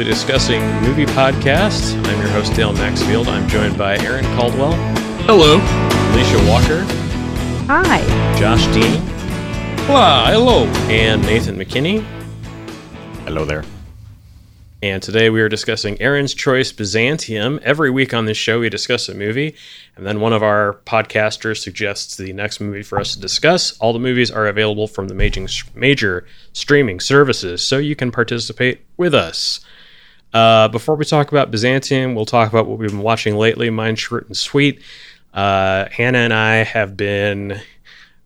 [0.00, 1.94] Weekly Discussing Movie Podcast.
[2.06, 3.28] I'm your host, Dale Maxfield.
[3.28, 4.72] I'm joined by Aaron Caldwell,
[5.26, 5.56] Hello.
[6.14, 6.84] Alicia Walker,
[7.66, 8.00] Hi.
[8.38, 8.98] Josh Dean,
[9.84, 10.24] Hello.
[10.24, 10.64] Hello.
[10.88, 12.00] and Nathan McKinney.
[13.24, 13.62] Hello there.
[14.82, 17.60] And today we are discussing Aaron's Choice Byzantium.
[17.62, 19.54] Every week on this show, we discuss a movie,
[19.96, 23.76] and then one of our podcasters suggests the next movie for us to discuss.
[23.80, 28.80] All the movies are available from the major, major streaming services, so you can participate
[28.96, 29.60] with us.
[30.32, 33.70] Uh, before we talk about Byzantium, we'll talk about what we've been watching lately.
[33.70, 34.80] Mine short and sweet.
[35.34, 37.60] Uh, Hannah and I have been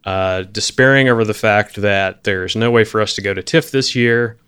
[0.05, 3.71] uh, despairing over the fact that there's no way for us to go to TIFF
[3.71, 4.39] this year.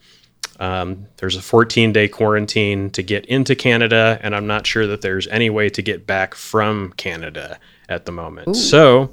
[0.59, 5.03] Um, there's a 14 day quarantine to get into Canada, and I'm not sure that
[5.03, 8.57] there's any way to get back from Canada at the moment.
[8.57, 9.13] So,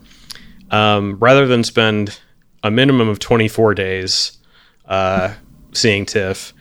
[0.72, 2.20] um, rather than spend
[2.64, 4.38] a minimum of 24 days
[4.86, 5.34] uh,
[5.74, 6.54] seeing TIFF,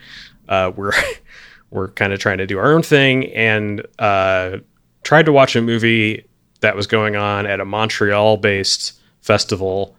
[0.49, 0.91] uh, we're
[1.73, 4.57] we're kind of trying to do our own thing and uh,
[5.03, 6.25] tried to watch a movie
[6.61, 9.95] that was going on at a Montreal based festival.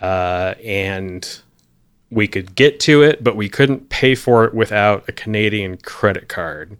[0.00, 1.40] Uh, and
[2.10, 6.28] we could get to it, but we couldn't pay for it without a Canadian credit
[6.28, 6.76] card.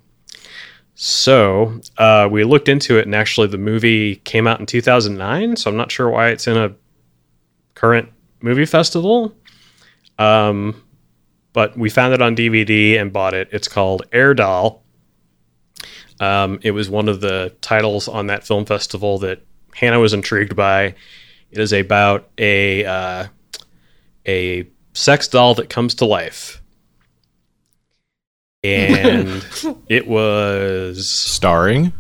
[0.95, 5.57] So uh, we looked into it, and actually, the movie came out in 2009.
[5.57, 6.75] So I'm not sure why it's in a
[7.75, 8.11] current
[8.41, 9.35] movie festival.
[10.19, 10.83] Um,
[11.53, 13.49] but we found it on DVD and bought it.
[13.53, 14.83] It's called Air Doll.
[16.21, 19.45] Um, it was one of the titles on that film festival that
[19.75, 20.95] Hannah was intrigued by.
[21.51, 23.27] It is about a uh,
[24.27, 26.63] a sex doll that comes to life.
[28.65, 29.45] And
[29.89, 31.93] it was Starring?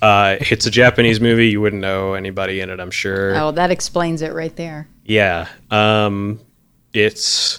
[0.00, 3.34] uh it's a Japanese movie, you wouldn't know anybody in it, I'm sure.
[3.34, 4.86] Oh, that explains it right there.
[5.04, 5.48] Yeah.
[5.72, 6.40] Um
[6.92, 7.58] it's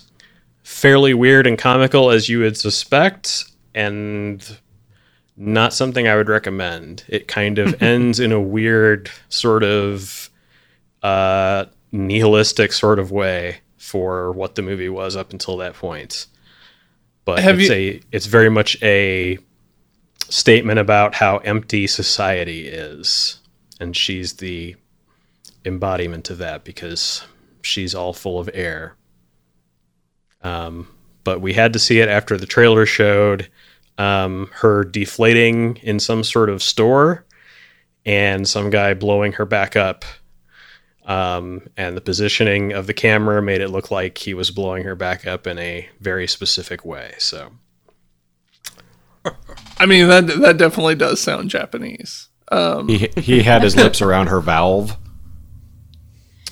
[0.79, 3.45] fairly weird and comical as you would suspect
[3.75, 4.57] and
[5.37, 7.03] not something I would recommend.
[7.07, 10.29] It kind of ends in a weird sort of
[11.01, 16.27] uh nihilistic sort of way for what the movie was up until that point.
[17.25, 19.37] But Have it's you- a it's very much a
[20.29, 23.39] statement about how empty society is.
[23.79, 24.75] And she's the
[25.65, 27.23] embodiment of that because
[27.61, 28.95] she's all full of air.
[30.41, 30.87] Um,
[31.23, 33.49] but we had to see it after the trailer showed
[33.97, 37.25] um, her deflating in some sort of store
[38.05, 40.05] and some guy blowing her back up.
[41.05, 44.95] Um, and the positioning of the camera made it look like he was blowing her
[44.95, 47.15] back up in a very specific way.
[47.17, 47.51] So,
[49.79, 52.29] I mean that that definitely does sound Japanese.
[52.51, 54.97] Um, He, he had his lips around her valve.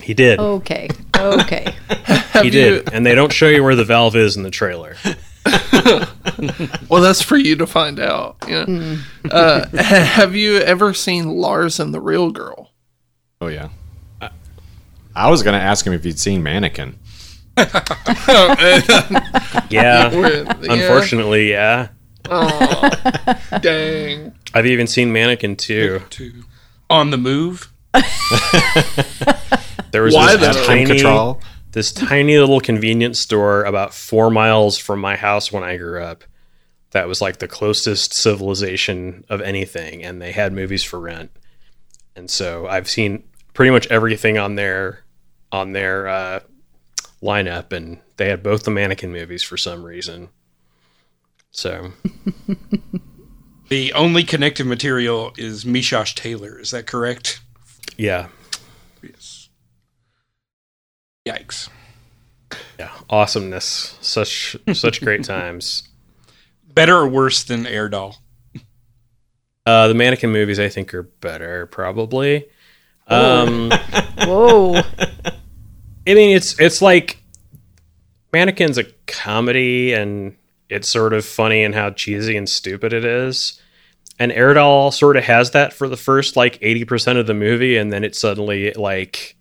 [0.08, 0.40] He did.
[0.40, 0.88] Okay.
[1.18, 1.76] Okay.
[1.90, 2.94] have he you, did.
[2.94, 4.96] And they don't show you where the valve is in the trailer.
[6.90, 8.38] Well, that's for you to find out.
[8.48, 8.98] You know?
[9.32, 12.72] uh, ha- have you ever seen Lars and the Real Girl?
[13.42, 13.70] Oh, yeah.
[14.22, 14.30] I,
[15.16, 16.98] I was going to ask him if he'd seen Mannequin.
[19.70, 20.10] Yeah.
[20.16, 20.54] Where- yeah.
[20.74, 21.90] Unfortunately, yeah.
[22.30, 22.90] Oh,
[23.62, 24.34] dang.
[24.54, 26.02] I've even seen Mannequin too.
[26.12, 26.44] to
[26.90, 27.72] on the move.
[29.92, 31.42] There was Why this tiny, Cattrall.
[31.72, 36.24] this tiny little convenience store about four miles from my house when I grew up.
[36.92, 41.32] That was like the closest civilization of anything, and they had movies for rent.
[42.16, 45.04] And so I've seen pretty much everything on their
[45.52, 46.40] on their uh,
[47.22, 50.30] lineup, and they had both the Mannequin movies for some reason.
[51.52, 51.92] So
[53.70, 56.58] The only connective material is Meshach Taylor.
[56.60, 57.42] Is that correct?
[57.98, 58.37] yeah, Yes.
[61.28, 61.70] Yikes.
[62.80, 65.84] yeah, awesomeness, such such great times.
[66.74, 68.18] Better or worse than Air Doll?
[69.66, 72.46] Uh, the mannequin movies, I think, are better, probably.
[73.08, 73.72] Um,
[74.20, 74.76] Whoa.
[76.08, 77.18] I mean, it's it's like
[78.32, 80.36] mannequin's a comedy, and
[80.70, 83.60] it's sort of funny and how cheesy and stupid it is.
[84.20, 87.78] And Airdoll sort of has that for the first like eighty percent of the movie,
[87.78, 89.36] and then it suddenly like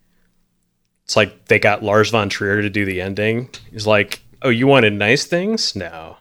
[1.07, 3.49] it's like they got Lars von Trier to do the ending.
[3.71, 5.73] He's like, "Oh, you wanted nice things?
[5.73, 6.17] No,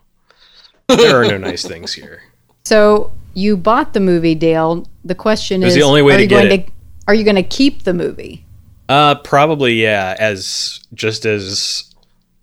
[0.87, 2.23] there are no nice things here."
[2.67, 4.89] So you bought the movie, Dale.
[5.05, 6.67] The question is, the only way are to you get going it.
[6.67, 6.73] to
[7.07, 8.45] are you going to keep the movie?
[8.89, 10.17] Uh, probably yeah.
[10.19, 11.95] As just as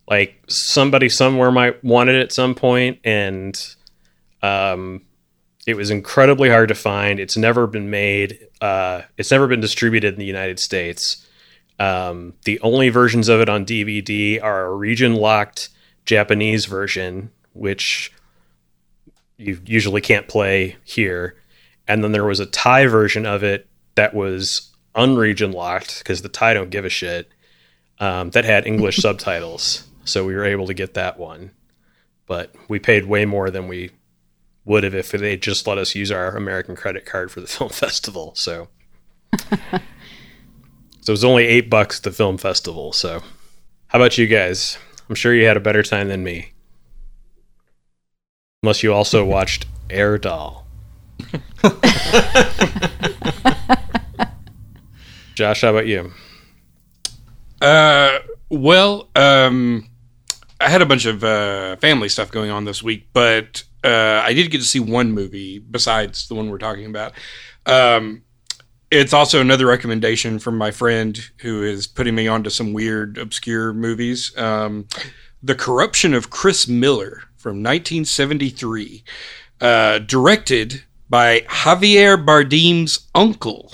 [0.08, 3.76] like somebody somewhere might want it at some point, and
[4.42, 5.02] um,
[5.68, 7.20] it was incredibly hard to find.
[7.20, 8.48] It's never been made.
[8.62, 11.23] Uh, it's never been distributed in the United States.
[11.84, 15.68] Um, the only versions of it on DVD are a region locked
[16.06, 18.14] Japanese version, which
[19.38, 21.36] you usually can't play here.
[21.86, 26.30] And then there was a Thai version of it that was unregion locked because the
[26.30, 27.30] Thai don't give a shit.
[28.00, 31.52] Um, that had English subtitles, so we were able to get that one.
[32.28, 33.92] But we paid way more than we
[34.64, 37.72] would have if they just let us use our American credit card for the film
[37.72, 38.34] festival.
[38.36, 38.70] So,
[41.04, 42.94] so it was only eight bucks at the film festival.
[42.94, 43.22] So,
[43.88, 44.78] how about you guys?
[45.10, 46.54] I'm sure you had a better time than me.
[48.64, 50.66] Unless you also watched Air Doll.
[55.36, 56.14] Josh, how about you?
[57.62, 58.20] Uh,
[58.50, 59.90] well, um,
[60.62, 64.32] I had a bunch of uh, family stuff going on this week, but uh, I
[64.32, 67.12] did get to see one movie besides the one we're talking about.
[67.66, 68.24] Um,
[68.94, 73.74] it's also another recommendation from my friend who is putting me onto some weird, obscure
[73.74, 74.36] movies.
[74.38, 74.88] Um,
[75.42, 79.04] the Corruption of Chris Miller from 1973,
[79.62, 83.74] uh, directed by Javier Bardem's uncle,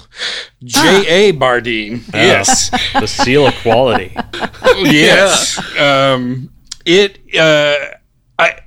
[0.63, 1.33] J.A.
[1.33, 2.01] Bardem.
[2.13, 2.69] Yes.
[2.93, 4.13] The seal of quality.
[4.77, 5.59] yes.
[5.77, 6.51] Um,
[6.85, 7.19] it.
[7.37, 7.95] Uh,
[8.37, 8.59] I.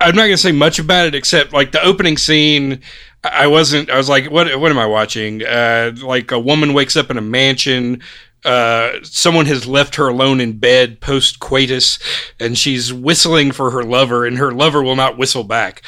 [0.00, 2.82] I'm not gonna say much about it except like the opening scene.
[3.24, 3.90] I wasn't.
[3.90, 4.60] I was like, what?
[4.60, 5.44] What am I watching?
[5.44, 8.02] Uh, like a woman wakes up in a mansion.
[8.44, 11.98] Uh, someone has left her alone in bed post coitus,
[12.38, 15.82] and she's whistling for her lover, and her lover will not whistle back.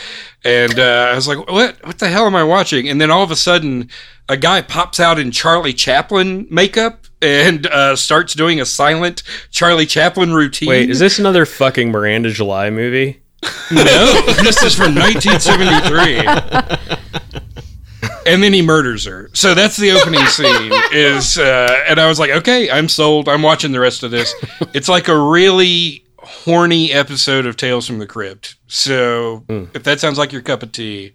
[0.44, 1.76] And uh, I was like, what?
[1.86, 2.88] What the hell am I watching?
[2.88, 3.88] And then all of a sudden,
[4.28, 9.86] a guy pops out in Charlie Chaplin makeup and uh, starts doing a silent Charlie
[9.86, 10.68] Chaplin routine.
[10.68, 13.19] Wait, is this another fucking Miranda July movie?
[13.72, 16.26] No, this is from 1973.
[18.26, 19.30] and then he murders her.
[19.32, 20.72] So that's the opening scene.
[20.92, 23.28] Is uh, and I was like, okay, I'm sold.
[23.28, 24.34] I'm watching the rest of this.
[24.74, 28.56] It's like a really horny episode of Tales from the Crypt.
[28.66, 31.14] So if that sounds like your cup of tea,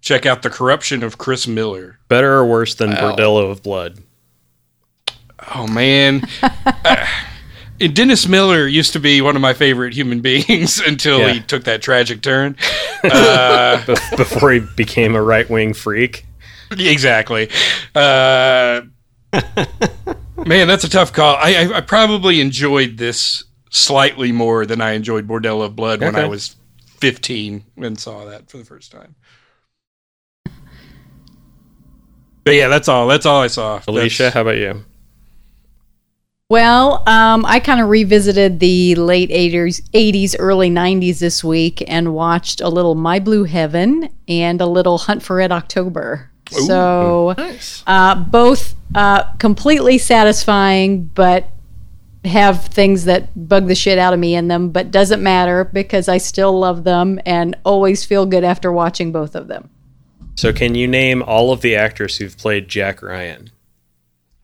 [0.00, 1.98] check out the corruption of Chris Miller.
[2.08, 3.98] Better or worse than Bordello of Blood?
[5.54, 6.22] Oh man.
[6.42, 7.06] Uh,
[7.78, 11.82] Dennis Miller used to be one of my favorite human beings until he took that
[11.82, 12.56] tragic turn.
[13.04, 16.26] Uh, Bef- Before he became a right wing freak?
[16.72, 17.48] Exactly.
[17.94, 18.80] Uh,
[20.44, 21.36] man, that's a tough call.
[21.36, 26.16] I, I, I probably enjoyed this slightly more than I enjoyed Bordello of Blood when
[26.16, 26.56] I was
[26.96, 29.14] 15 and saw that for the first time.
[32.42, 33.06] But yeah, that's all.
[33.06, 33.80] That's all I saw.
[33.86, 34.84] Alicia, That's- how about you?
[36.58, 42.14] Well, um, I kind of revisited the late 80s, 80s, early 90s this week and
[42.14, 46.30] watched a little My Blue Heaven and a little Hunt for Red October.
[46.50, 47.82] So, Nice.
[47.86, 51.50] uh, both uh, completely satisfying, but
[52.24, 56.08] have things that bug the shit out of me in them, but doesn't matter because
[56.08, 59.68] I still love them and always feel good after watching both of them.
[60.36, 63.50] So, can you name all of the actors who've played Jack Ryan?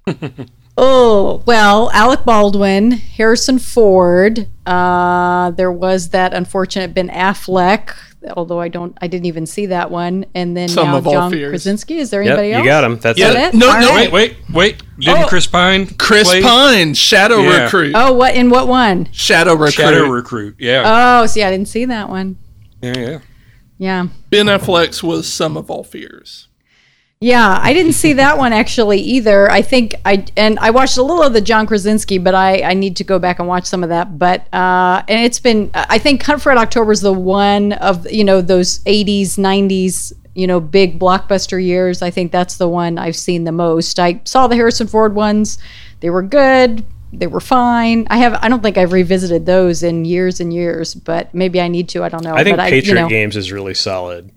[0.77, 4.49] Oh, well, Alec Baldwin, Harrison Ford.
[4.67, 7.95] Uh, there was that unfortunate Ben Affleck,
[8.37, 10.27] although I don't, I didn't even see that one.
[10.35, 11.51] And then Some now of all John fears.
[11.51, 11.99] Krasinski.
[11.99, 12.65] Is there Yep, anybody else?
[12.65, 12.99] you got him.
[12.99, 13.31] That's Yeah.
[13.31, 13.55] it.
[13.55, 13.59] It?
[13.59, 14.11] No, All no, right.
[14.11, 14.83] Wait, wait, wait.
[14.99, 15.27] Didn't Oh.
[15.29, 15.87] Chris Pine?
[15.97, 17.65] Chris play Pine, Shadow Yeah.
[17.65, 17.93] Recruit.
[17.95, 19.07] Oh, what in what one?
[19.13, 19.73] Shadow Recruit.
[19.75, 20.57] Shadow Recruit.
[20.59, 21.21] Yeah.
[21.23, 22.37] Oh, see, I didn't see that one.
[22.83, 23.19] yeah, yeah.
[23.79, 24.07] Yeah.
[24.31, 26.49] ben Affleck's was Sum of All Fears.
[27.25, 29.51] Yeah, I didn't see that one actually either.
[29.51, 32.75] I think I and I watched a little of the John Krasinski, but I I
[32.75, 34.19] need to go back and watch some of that.
[34.19, 38.07] But uh, and it's been I think Hunt for Red October is the one of
[38.13, 42.03] you know those '80s '90s you know big blockbuster years.
[42.03, 43.99] I think that's the one I've seen the most.
[43.99, 45.57] I saw the Harrison Ford ones;
[46.01, 46.85] they were good.
[47.11, 48.07] They were fine.
[48.11, 48.39] I have.
[48.43, 52.05] I don't think I've revisited those in years and years, but maybe I need to.
[52.05, 52.35] I don't know.
[52.35, 54.31] I think but Patriot I, you know, Games is really solid.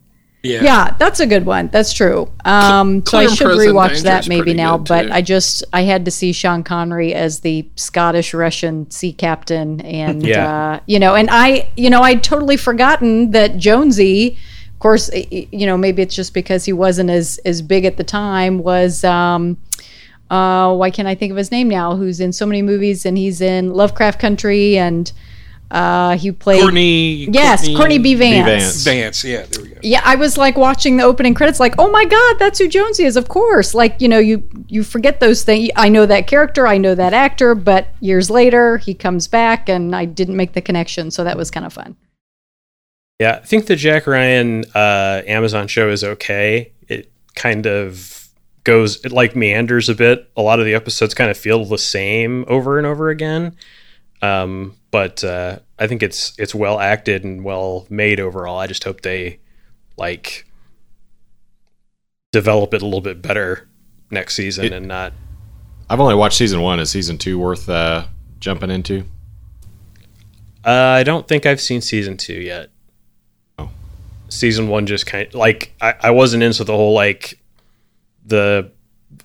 [0.48, 0.64] Yeah.
[0.64, 1.68] yeah, that's a good one.
[1.68, 2.32] That's true.
[2.46, 4.78] Um, so I should rewatch that maybe now.
[4.78, 5.12] But.
[5.12, 10.24] I just I had to see Sean Connery as the Scottish Russian sea captain, and
[10.24, 10.74] Yeah.
[10.76, 14.38] uh, you know, and I you know I'd totally forgotten that Jonesy.
[14.74, 18.04] Of course, you know maybe it's just because he wasn't as as big at the
[18.04, 18.60] time.
[18.60, 19.58] Was um,
[20.30, 21.96] uh, why can't I think of his name now?
[21.96, 25.12] Who's in so many movies, and he's in Lovecraft Country, and
[25.70, 27.26] uh, he played Courtney.
[27.26, 28.16] yes, Courtney B.
[28.16, 28.46] Vance.
[28.46, 28.84] Vance.
[28.84, 29.24] Vance.
[29.24, 29.80] Yeah, there we go.
[29.84, 33.04] Yeah, I was like watching the opening credits, like, oh my god, that's who Jonesy
[33.04, 33.18] is.
[33.18, 35.70] Of course, like you know, you you forget those things.
[35.76, 39.96] I know that character, I know that actor, but years later he comes back, and
[39.96, 41.98] I didn't make the connection, so that was kind of fun.
[43.20, 46.72] Yeah, I think the Jack Ryan uh, Amazon show is okay.
[46.88, 48.30] It kind of
[48.64, 50.30] goes, it like meanders a bit.
[50.38, 53.58] A lot of the episodes kind of feel the same over and over again.
[54.22, 58.58] Um, but uh, I think it's it's well acted and well made overall.
[58.58, 59.40] I just hope they
[59.98, 60.46] like
[62.32, 63.68] develop it a little bit better
[64.12, 65.14] next season It- and not
[65.90, 66.82] I've only watched season one.
[66.82, 68.08] Is season two worth uh,
[68.42, 69.06] jumping into?
[70.66, 72.72] Uh, I don't think I've seen season two yet.
[73.58, 73.70] Oh.
[74.28, 77.40] Season one just kind like I, I wasn't into the whole like
[78.26, 78.70] the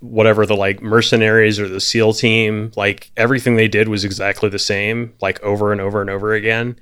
[0.02, 2.72] whatever the like mercenaries or the SEAL team.
[2.76, 6.78] Like everything they did was exactly the same, like over and over and over again.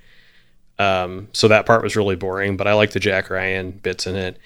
[0.79, 4.17] Um, so that part was really boring, but I like the Jack Ryan bits in
[4.17, 4.39] it.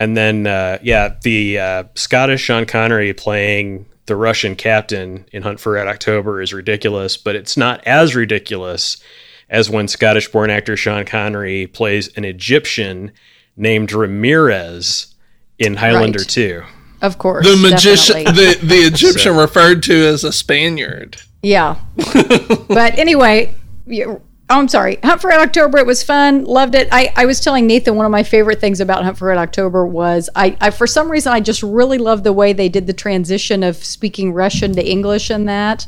[0.00, 5.60] And then uh, yeah, the uh, Scottish Sean Connery playing the Russian captain in Hunt
[5.60, 9.00] for Red October is ridiculous, but it's not as ridiculous
[9.50, 13.12] as when Scottish born actor Sean Connery plays an Egyptian
[13.56, 15.14] named Ramirez
[15.58, 16.28] in Highlander Right.
[16.28, 16.62] 2.
[17.00, 17.46] Of course.
[17.46, 21.16] The magician, the, the Egyptian referred to as a Spaniard.
[21.42, 21.76] Yeah.
[22.68, 23.54] but anyway,
[23.86, 24.98] you- oh, I'm sorry.
[25.02, 25.78] Hunt for Red October.
[25.78, 26.44] It was fun.
[26.44, 26.88] Loved it.
[26.90, 29.86] I, I was telling Nathan one of my favorite things about Hunt for Red October
[29.86, 32.92] was I, I for some reason I just really love the way they did the
[32.92, 35.86] transition of speaking Russian to English in that,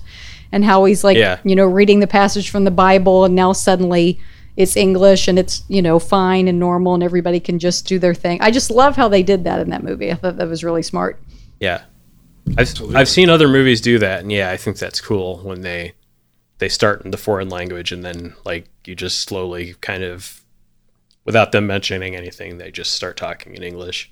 [0.52, 1.38] and how he's like Yeah.
[1.42, 4.20] you know reading the passage from the Bible and now suddenly
[4.60, 8.14] it's English and it's you know fine and normal and everybody can just do their
[8.14, 8.40] thing.
[8.40, 10.10] I just love how they did that in that movie.
[10.10, 11.20] I thought that was really smart.
[11.58, 11.82] Yeah.
[12.56, 15.92] I've, I've seen other movies do that, and yeah, I think that's cool when they
[16.58, 20.44] they start in the foreign language and then like you just slowly kind of
[21.24, 24.10] without them mentioning anything, they just start talking in English.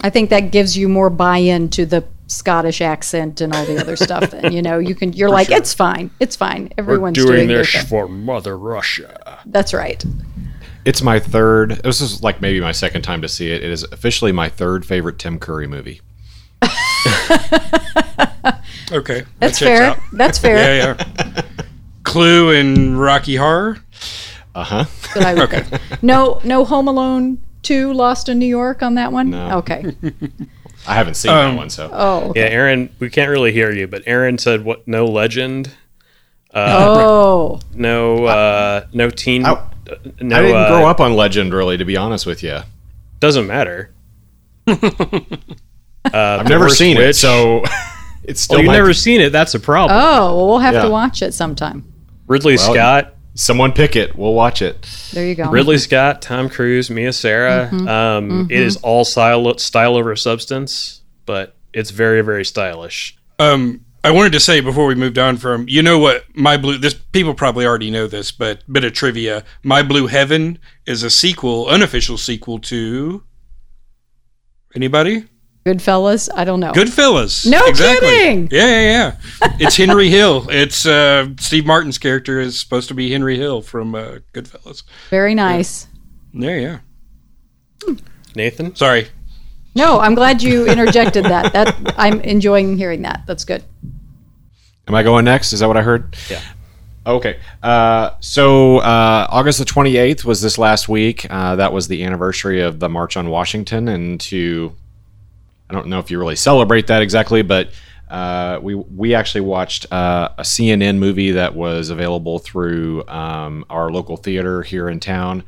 [0.00, 3.96] I think that gives you more buy-in to the Scottish accent and all the other
[4.06, 4.32] stuff.
[4.32, 5.12] And you know you can.
[5.12, 6.70] You're like, it's fine, it's fine.
[6.78, 7.84] Everyone's doing, their thing.
[7.86, 9.40] for Mother Russia.
[9.46, 10.04] That's right.
[10.84, 11.80] It's my third.
[11.82, 13.64] This is like maybe my second time to see it.
[13.64, 16.00] It is officially my third favorite Tim Curry movie.
[18.90, 19.82] Okay, That's checks fair.
[19.82, 19.98] out.
[20.12, 20.56] That's fair.
[20.56, 21.42] Yeah, yeah.
[22.04, 23.78] Clue and Rocky Horror.
[24.54, 24.84] Uh huh.
[25.14, 26.02] that I would think.
[26.02, 29.30] No, no Home Alone two Lost in New York on that one.
[29.30, 29.58] No.
[29.58, 29.94] Okay.
[30.86, 32.30] I haven't seen Um, that one, so Oh.
[32.30, 32.40] okay.
[32.40, 34.86] Yeah, Aaron, we can't really hear you, but Aaron said what?
[34.88, 35.70] No legend,
[36.54, 37.60] Oh.
[37.74, 39.44] no, uh, no teen.
[39.44, 39.62] I- uh,
[40.20, 42.58] no, I didn't uh, grow up on Legend, really, to be honest with you.
[43.20, 43.90] Doesn't matter.
[44.66, 44.76] Uh,
[46.12, 47.64] I've never seen it, so
[48.24, 49.30] it's still Well, you've my- never seen it.
[49.30, 49.98] That's a problem.
[49.98, 50.36] Oh.
[50.36, 50.82] Well, we'll have Yeah.
[50.82, 51.84] to watch it sometime.
[52.26, 54.16] Ridley Well, Scott, someone pick it.
[54.16, 54.82] We'll watch it.
[55.12, 55.48] There you go.
[55.48, 57.70] Ridley Scott, Tom Cruise, Mia Sara.
[57.72, 57.88] Mm-hmm.
[57.88, 63.16] Um, it is all style style over substance, but it's very very stylish.
[63.38, 66.78] Um, I wanted to say before we moved on from, you know what, My Blue.
[66.78, 69.44] This people probably already know this, but bit of trivia.
[69.62, 73.22] My Blue Heaven is a sequel, unofficial sequel to.
[74.74, 75.24] Anybody?
[75.66, 76.28] Goodfellas.
[76.34, 76.72] I don't know.
[76.72, 77.46] Goodfellas.
[77.46, 78.48] No kidding!
[78.50, 79.56] Yeah, yeah, yeah.
[79.60, 80.46] It's Henry Hill.
[80.50, 84.82] It's uh, Steve Martin's character is supposed to be Henry Hill from uh, Goodfellas.
[85.10, 85.86] Very nice.
[86.32, 86.78] Yeah,
[87.86, 87.96] yeah.
[88.34, 89.08] Nathan, Sorry.
[89.74, 91.52] No, I'm glad you interjected that.
[91.52, 93.22] That I'm enjoying hearing that.
[93.26, 93.62] That's good.
[94.88, 95.52] Am I going next?
[95.52, 96.16] Is that what I heard?
[96.28, 96.42] Yeah.
[97.06, 97.38] Okay.
[97.62, 101.26] Uh, so uh, August the 28th was this last week.
[101.30, 103.88] Uh, that was the anniversary of the March on Washington.
[103.88, 104.74] And to,
[105.68, 107.70] I don't know if you really celebrate that exactly, but
[108.08, 113.90] uh, we we actually watched uh, a CNN movie that was available through um, our
[113.90, 115.44] local theater here in town.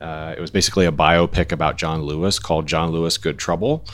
[0.00, 3.84] Uh, it was basically a biopic about John Lewis called John Lewis Good Trouble.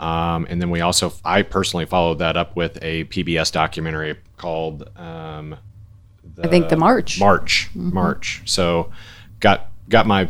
[0.00, 4.88] Um, and then we also, I personally followed that up with a PBS documentary called
[4.96, 5.56] um,
[6.42, 7.18] I think the March.
[7.18, 8.42] March, March.
[8.44, 8.92] So
[9.40, 10.28] got got my,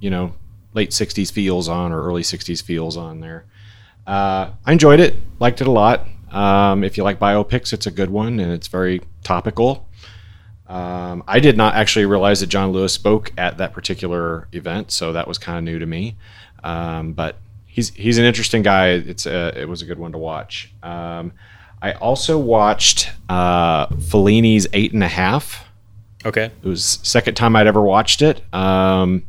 [0.00, 0.34] you know,
[0.74, 3.46] late '60s feels on or early '60s feels on there.
[4.06, 6.06] Uh, I enjoyed it, liked it a lot.
[6.30, 9.88] Um, if you like biopics, it's a good one and it's very topical.
[10.68, 15.12] Um, I did not actually realize that John Lewis spoke at that particular event, so
[15.12, 16.16] that was kind of new to me.
[16.62, 18.90] Um, but he's he's an interesting guy.
[18.90, 20.72] It's a, it was a good one to watch.
[20.82, 21.32] Um,
[21.82, 25.66] I also watched uh, Fellini's Eight and a Half.
[26.24, 26.44] okay.
[26.62, 28.42] It was second time I'd ever watched it.
[28.54, 29.24] Um,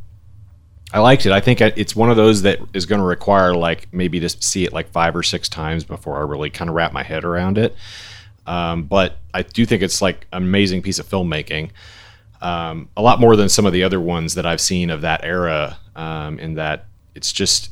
[0.92, 1.32] I liked it.
[1.32, 4.64] I think it's one of those that is going to require like maybe to see
[4.64, 7.56] it like five or six times before I really kind of wrap my head around
[7.56, 7.74] it.
[8.46, 11.70] Um, but I do think it's like an amazing piece of filmmaking.
[12.42, 15.24] Um, a lot more than some of the other ones that I've seen of that
[15.24, 15.78] era.
[15.94, 17.70] Um, in that it's just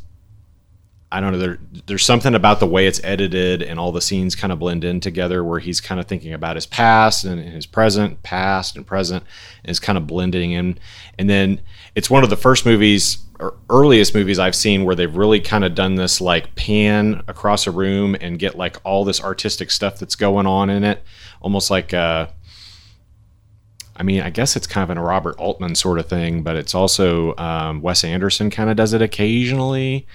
[1.12, 1.38] I don't know.
[1.38, 4.84] There, there's something about the way it's edited and all the scenes kind of blend
[4.84, 8.86] in together, where he's kind of thinking about his past and his present, past and
[8.86, 9.24] present,
[9.64, 10.78] and it's kind of blending in.
[11.18, 11.60] And then
[11.96, 15.64] it's one of the first movies or earliest movies I've seen where they've really kind
[15.64, 19.98] of done this like pan across a room and get like all this artistic stuff
[19.98, 21.02] that's going on in it,
[21.40, 22.28] almost like uh,
[23.96, 26.74] I mean, I guess it's kind of a Robert Altman sort of thing, but it's
[26.74, 30.06] also um, Wes Anderson kind of does it occasionally.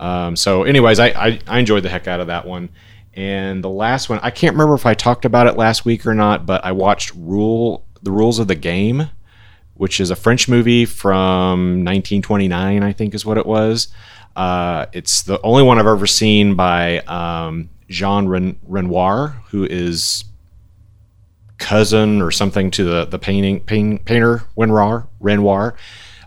[0.00, 2.70] Um, so, anyways, I, I, I enjoyed the heck out of that one.
[3.14, 6.14] And the last one, I can't remember if I talked about it last week or
[6.14, 9.10] not, but I watched Rule the Rules of the Game,
[9.74, 13.88] which is a French movie from 1929, I think is what it was.
[14.34, 20.24] Uh, it's the only one I've ever seen by um, Jean Ren- Renoir, who is
[21.58, 25.06] cousin or something to the the painting pain, painter Renoir.
[25.20, 25.76] Renoir.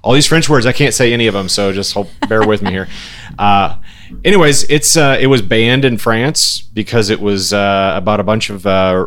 [0.05, 2.61] All these French words, I can't say any of them, so just hold, bear with
[2.61, 2.87] me here.
[3.37, 3.75] Uh,
[4.23, 8.49] anyways, it's uh, it was banned in France because it was uh, about a bunch
[8.49, 9.05] of uh,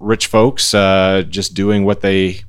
[0.00, 2.42] rich folks uh, just doing what they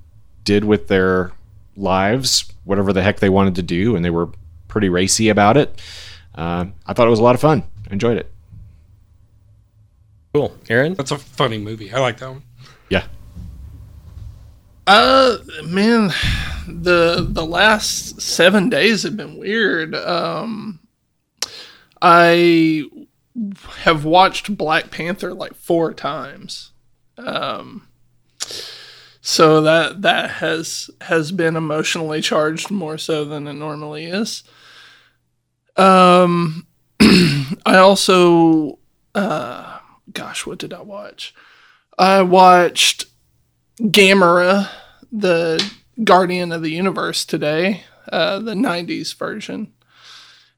[0.44, 1.32] did with their
[1.78, 4.28] lives, whatever the heck they wanted to do, and they were
[4.68, 5.80] pretty racy about it.
[6.34, 7.64] Uh, I thought it was a lot of fun.
[7.90, 8.30] I enjoyed it.
[10.34, 10.96] Cool, Aaron.
[10.96, 11.94] That's a funny movie.
[11.94, 12.44] I like that one.
[14.88, 16.12] Uh, man,
[16.68, 19.96] the the last seven days have been weird.
[19.96, 20.80] Um,
[22.02, 22.84] I
[23.78, 26.72] have watched Black Panther like four times.
[27.18, 27.88] Um,
[29.22, 34.44] so that that has has been emotionally charged more so than it normally is.
[35.78, 36.68] Um,
[37.02, 38.80] I also,
[39.16, 39.80] uh,
[40.14, 41.34] gosh, what did I watch?
[41.98, 43.06] I watched
[43.80, 44.70] Gamera,
[45.12, 45.64] the
[46.04, 49.74] Guardian of the Universe today, uh, the 90s version.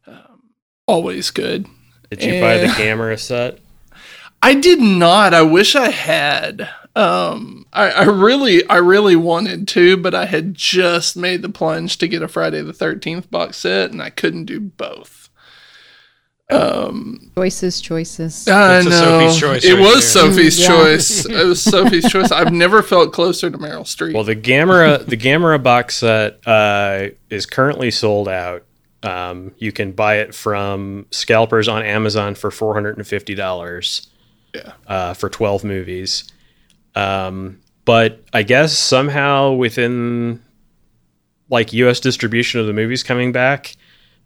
[0.05, 0.43] Um,
[0.85, 1.67] always good.
[2.09, 2.73] Did you buy the Eh.
[2.75, 3.59] Gamera set?
[4.41, 5.33] I did not.
[5.33, 6.69] I wish I had.
[6.95, 11.97] Um, I, I really, I really wanted to, but I had just made the plunge
[11.97, 15.26] to get a Friday the Thirteenth box set, and I couldn't do both.
[16.49, 18.47] Um, Choices, choices.
[18.47, 18.91] I That's know
[19.29, 20.23] Sophie's choice it right was there.
[20.31, 20.67] Sophie's Yeah.
[20.67, 21.25] choice.
[21.29, 22.31] It was Sophie's choice.
[22.31, 24.13] I've never felt closer to Meryl Streep.
[24.13, 28.63] Well, the Gamera the Gamera box set uh, is currently sold out.
[29.03, 34.07] Um, you can buy it from scalpers on Amazon for four hundred and fifty dollars.
[34.55, 34.71] Yeah.
[34.87, 36.31] Uh, for twelve movies.
[36.95, 40.41] Um, but I guess somehow within
[41.49, 41.99] like U.S.
[41.99, 43.75] distribution of the movies coming back,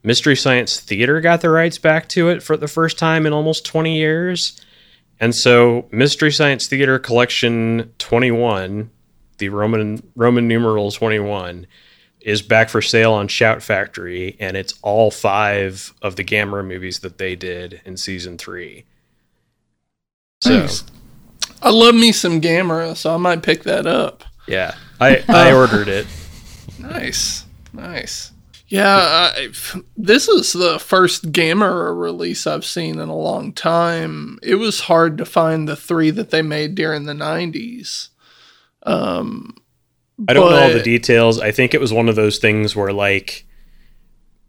[0.03, 3.65] Mystery Science Theater got the rights back to it for the first time in almost
[3.65, 4.59] twenty years.
[5.19, 8.89] And so, Mystery Science Theater Collection 21,
[9.37, 11.67] the Roman Roman numeral 21,
[12.21, 16.99] is back for sale on Shout Factory, and it's all five of the Gamera movies
[16.99, 18.85] that they did in season three.
[20.41, 20.83] So, Nice.
[21.61, 24.23] I love me some Gamera, so I might pick that up.
[24.47, 26.07] yeah, I I ordered it.
[26.79, 28.30] Nice, nice.
[28.71, 29.49] Yeah, I,
[29.97, 34.39] this is the first Gamera release I've seen in a long time.
[34.41, 38.07] It was hard to find the three that they made during the '90s.
[38.83, 39.57] Um,
[40.25, 41.37] I don't know all the details.
[41.41, 43.45] I think it was one of those things where like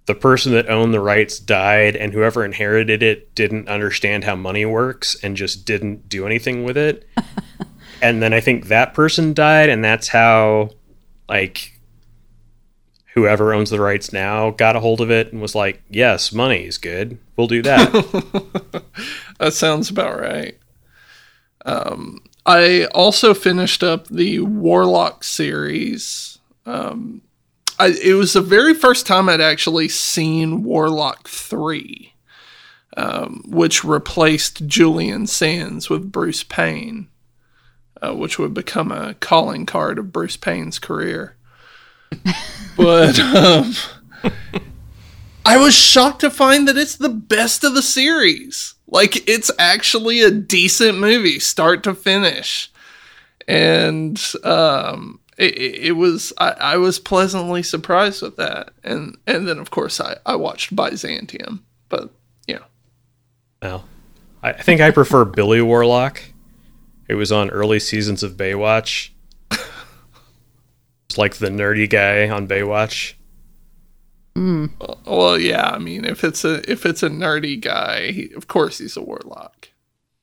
[0.06, 4.64] the person that owned the rights died and whoever inherited it didn't understand how money
[4.64, 7.08] works and just didn't do anything with it.
[8.02, 10.70] and then I think that person died and that's how
[11.28, 11.71] like
[13.14, 16.64] whoever owns the rights now got a hold of it and was like, "Yes, money
[16.64, 17.18] is good.
[17.36, 18.82] We'll do that."
[19.38, 20.56] That sounds about right.
[21.66, 26.38] Um, I also finished up the Warlock series.
[26.64, 27.22] Um,
[27.78, 32.14] I, it was the very first time I'd actually seen Warlock 3,
[32.96, 37.08] um, which replaced Julian Sands with Bruce Payne,
[38.00, 41.34] uh, which would become a calling card of Bruce Payne's career.
[42.76, 43.74] but um,
[45.44, 48.74] I was shocked to find that it's the best of the series.
[48.86, 52.70] Like it's actually a decent movie, start to finish,
[53.48, 59.58] and um, it, it was I, I was pleasantly surprised with that, and and then
[59.58, 62.10] of course I I watched Byzantium, but
[62.46, 62.58] yeah.
[63.62, 63.86] well,
[64.42, 66.22] I think I prefer Billy Warlock.
[67.08, 69.10] It was on early seasons of Baywatch.
[71.12, 73.12] It's like the nerdy guy on Baywatch.
[74.34, 78.78] well yeah I mean if it's a if it's a nerdy guy, he, of course
[78.78, 79.68] he's a warlock.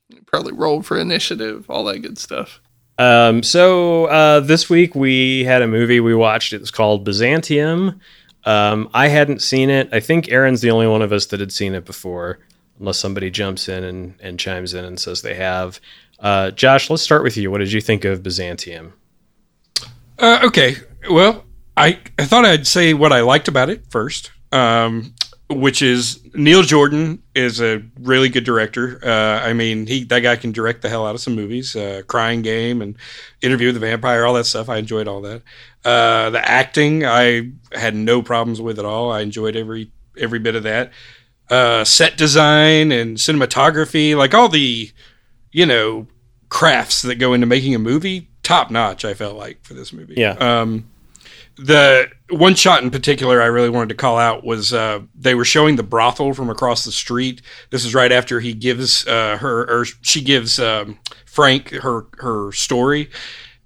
[0.08, 2.60] He probably rolled for initiative, all that good stuff.
[2.98, 6.52] Um, so uh, this week we had a movie we watched.
[6.52, 8.00] It was called Byzantium.
[8.44, 9.90] Um, I hadn't seen it.
[9.92, 12.40] I think Aaron's the only one of us that had seen it before,
[12.80, 15.80] unless somebody jumps in and, and chimes in and says they have.
[16.18, 17.48] Uh, Josh, let's start with you.
[17.48, 18.94] What did you think of Byzantium?
[20.20, 20.76] Uh, okay.
[21.10, 21.44] Well,
[21.76, 24.30] I I thought I'd say what I liked about it first.
[24.52, 25.14] Um,
[25.50, 29.00] which is Neil Jordan is a really good director.
[29.04, 32.02] Uh, I mean, he that guy can direct the hell out of some movies, uh,
[32.06, 32.96] Crying Game and
[33.42, 34.68] Interview with the Vampire, all that stuff.
[34.68, 35.42] I enjoyed all that.
[35.84, 39.10] Uh, the acting, I had no problems with at all.
[39.10, 40.92] I enjoyed every every bit of that.
[41.48, 44.92] Uh, set design and cinematography, like all the,
[45.50, 46.06] you know,
[46.48, 49.04] crafts that go into making a movie, top notch.
[49.04, 50.14] I felt like for this movie.
[50.16, 50.32] Yeah.
[50.32, 50.90] Um,
[51.56, 55.44] the one shot in particular I really wanted to call out was uh, they were
[55.44, 57.42] showing the brothel from across the street.
[57.70, 62.52] This is right after he gives uh, her or she gives um, Frank her her
[62.52, 63.10] story,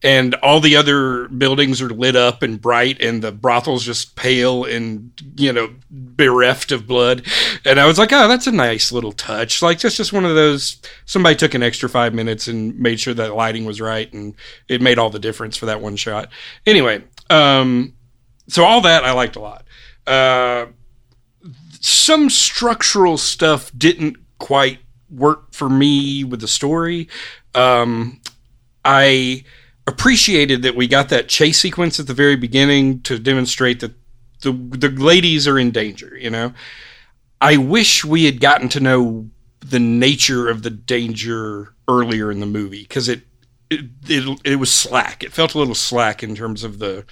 [0.05, 4.63] and all the other buildings are lit up and bright, and the brothel's just pale
[4.63, 7.27] and you know bereft of blood.
[7.65, 9.63] And I was like, oh, that's a nice little touch.
[9.63, 10.81] Like just just one of those.
[11.07, 14.35] Somebody took an extra five minutes and made sure that lighting was right, and
[14.69, 16.29] it made all the difference for that one shot.
[16.67, 17.95] Anyway, um,
[18.47, 19.65] so all that I liked a lot.
[20.07, 20.67] Uh,
[21.81, 27.09] some structural stuff didn't quite work for me with the story.
[27.55, 28.21] Um,
[28.85, 29.45] I
[29.87, 33.93] appreciated that we got that chase sequence at the very beginning to demonstrate that
[34.41, 36.17] the the ladies are in danger.
[36.17, 36.55] You know,
[37.41, 39.29] I wish we had gotten to know
[39.61, 43.23] the nature of the danger earlier in the movie because it,
[43.71, 45.23] it it it was slack.
[45.23, 47.05] It felt a little slack in terms of the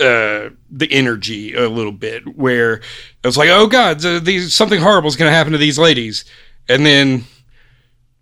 [0.00, 5.08] uh, the energy a little bit, where it was like, oh god, these something horrible
[5.08, 6.24] is going to happen to these ladies,
[6.68, 7.24] and then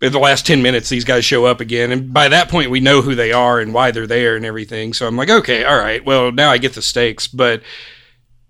[0.01, 2.79] in the last 10 minutes these guys show up again and by that point we
[2.79, 4.93] know who they are and why they're there and everything.
[4.93, 7.27] So i'm like okay all right well now i get the stakes.
[7.27, 7.61] But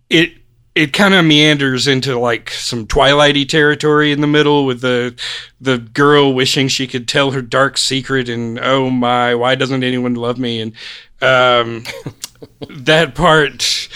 [0.10, 0.34] it
[0.78, 5.20] it kind of meanders into like some twilighty territory in the middle with the
[5.60, 10.14] the girl wishing she could tell her dark secret and oh my why doesn't anyone
[10.14, 10.62] love me?
[10.62, 10.74] And
[11.20, 11.84] um,
[12.70, 13.90] that part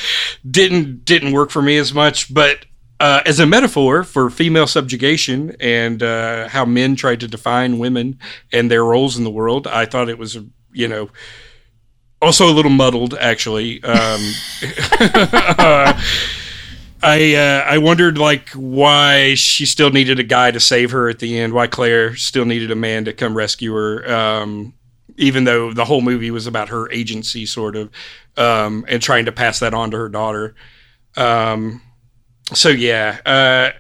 [0.50, 2.66] didn't didn't work for me as much but
[3.02, 8.20] uh, as a metaphor for female subjugation and uh, how men tried to define women
[8.54, 10.38] and their roles in the world, I thought it was,
[10.72, 11.10] you know,
[12.22, 13.84] also a little muddled, actually.
[13.84, 14.22] Um,
[15.02, 16.00] uh,
[17.02, 21.40] I I wondered like why she still needed a guy to save her at the
[21.40, 21.54] end.
[21.54, 24.76] Why Claire still needed a man to come rescue her, um,
[25.18, 27.90] even though the whole movie was about her agency, sort of,
[28.38, 30.54] um, and trying to pass that on to her daughter.
[31.18, 31.82] Um,
[32.54, 33.78] so yeah, uh,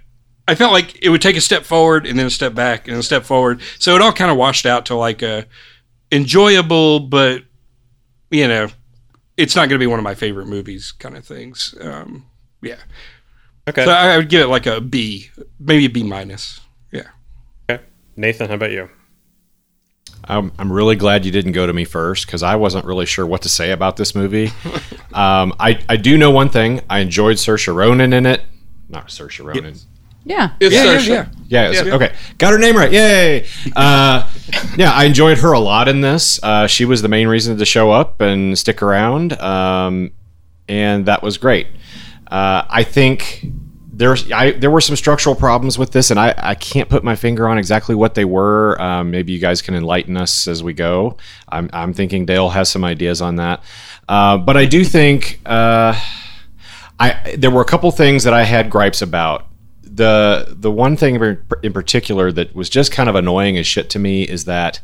[0.47, 2.97] I felt like it would take a step forward and then a step back and
[2.97, 3.61] a step forward.
[3.79, 5.45] So it all kind of washed out to like a
[6.11, 7.43] enjoyable, but
[8.29, 8.67] you know,
[9.37, 11.75] it's not going to be one of my favorite movies kind of things.
[11.79, 12.25] Um,
[12.61, 12.77] yeah.
[13.67, 13.85] Okay.
[13.85, 15.29] So I would give it like a B,
[15.59, 16.59] maybe a B minus.
[16.91, 17.09] Yeah.
[17.69, 17.83] Okay.
[18.15, 18.89] Nathan, how about you?
[20.23, 23.25] I'm, I'm really glad you didn't go to me first because I wasn't really sure
[23.25, 24.47] what to say about this movie.
[25.13, 26.81] um, I, I do know one thing.
[26.89, 28.41] I enjoyed Saoirse Ronan in it.
[28.91, 29.75] Not Saoirse Ronan.
[30.23, 30.51] Yeah.
[30.59, 31.07] It's Yeah, yeah, Saoirse.
[31.07, 31.25] yeah.
[31.47, 31.95] Yeah, it's- Yeah.
[31.95, 32.11] okay.
[32.37, 32.91] Got her name right.
[32.91, 33.45] Yay.
[33.75, 34.27] Uh,
[34.77, 36.39] yeah, I enjoyed her a lot in this.
[36.43, 39.33] Uh, she was the main reason to show up and stick around.
[39.41, 40.11] Um,
[40.67, 41.67] and that was great.
[42.29, 43.45] Uh, I think
[43.93, 47.15] there's I, there were some structural problems with this, and I, I can't put my
[47.15, 48.79] finger on exactly what they were.
[48.81, 51.17] Um, maybe you guys can enlighten us as we go.
[51.49, 53.61] I'm, I'm thinking Dale has some ideas on that.
[54.07, 55.93] Uh, but I do think uh,
[57.01, 59.47] I there were a couple things that I had gripes about.
[59.81, 61.15] The the one thing
[61.63, 64.79] in particular that was just kind of annoying as shit to me is that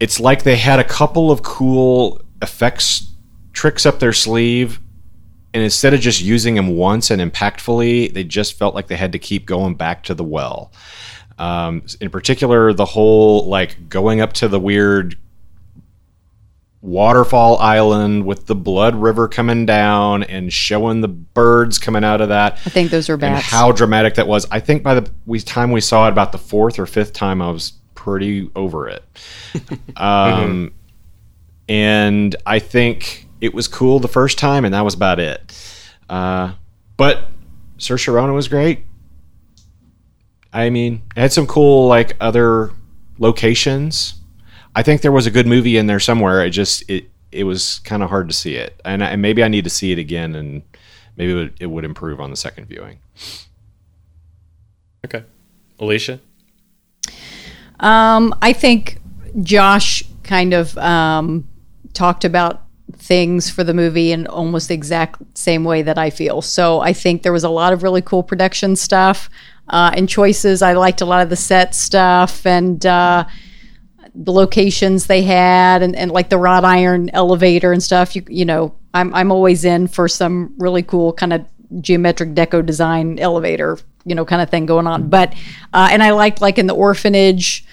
[0.00, 3.12] it's like they had a couple of cool effects
[3.52, 4.80] tricks up their sleeve
[5.54, 9.12] and instead of just using them once and impactfully, they just felt like they had
[9.12, 10.72] to keep going back to the well.
[11.38, 15.16] Um, in particular, the whole like going up to the weird
[16.80, 22.28] waterfall island with the blood river coming down and showing the birds coming out of
[22.28, 24.46] that I think those are and how dramatic that was.
[24.50, 27.42] I think by the we, time we saw it, about the fourth or fifth time,
[27.42, 29.04] I was pretty over it.
[29.96, 30.72] um,
[31.68, 35.84] and I think it was cool the first time, and that was about it.
[36.08, 36.52] Uh,
[36.96, 37.28] but
[37.78, 38.84] Saoirse Ronan was great.
[40.52, 42.70] I mean, it had some cool like other
[43.18, 44.14] locations.
[44.78, 46.44] I think there was a good movie in there somewhere.
[46.44, 49.42] It just it it was kind of hard to see it, and, I, and maybe
[49.42, 50.62] I need to see it again, and
[51.16, 53.00] maybe it would, it would improve on the second viewing.
[55.04, 55.24] Okay.
[55.80, 56.20] Alicia?
[57.80, 59.00] Um, I think
[59.42, 61.48] Josh kind of um,
[61.92, 62.62] talked about
[62.92, 66.40] things for the movie in almost the exact same way that I feel.
[66.40, 69.28] So I think there was a lot of really cool production stuff
[69.70, 70.62] uh, and choices.
[70.62, 73.24] I liked a lot of the set stuff and uh,
[74.20, 78.16] the locations they had and, and like the wrought iron elevator and stuff.
[78.16, 81.46] You you know, I'm I'm always in for some really cool kind of
[81.80, 85.08] geometric deco design elevator, you know, kind of thing going on.
[85.08, 85.34] But
[85.72, 87.64] uh, and I liked like in the orphanage,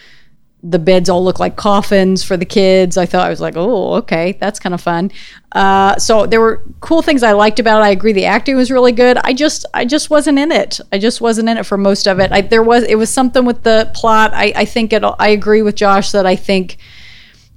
[0.67, 2.97] the beds all look like coffins for the kids.
[2.97, 5.11] I thought I was like, oh, okay, that's kind of fun.
[5.51, 7.85] Uh, so there were cool things I liked about it.
[7.85, 9.17] I agree the acting was really good.
[9.17, 10.79] I just I just wasn't in it.
[10.91, 12.31] I just wasn't in it for most of it.
[12.31, 14.31] I, there was it was something with the plot.
[14.33, 15.03] I, I think it.
[15.03, 16.77] I agree with Josh that I think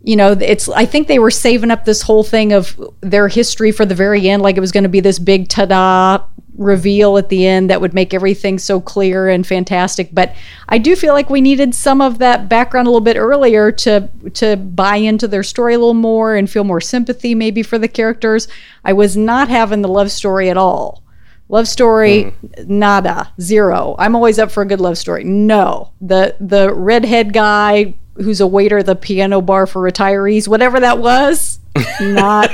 [0.01, 3.73] you know it's i think they were saving up this whole thing of their history
[3.73, 6.25] for the very end like it was going to be this big ta-da
[6.59, 10.11] reveal at the end that would make everything so clear and fantastic.
[10.13, 10.35] But
[10.69, 14.09] i do feel like we needed some of that background a little bit earlier to
[14.35, 17.89] to buy into their story a little more and feel more sympathy maybe for the
[17.89, 18.49] characters.
[18.85, 21.03] I was not having the love story at all.
[21.49, 22.69] Love story mm.
[22.69, 23.95] nada zero.
[23.99, 25.25] I'm always up for a good love story.
[25.25, 25.93] No.
[26.01, 30.99] The the redhead guy who's a waiter at the piano bar for retirees, whatever that
[30.99, 31.59] was.
[32.01, 32.51] Not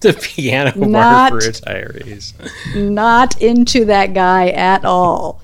[0.00, 2.32] the piano not, bar for retirees.
[2.74, 5.42] not into that guy at all.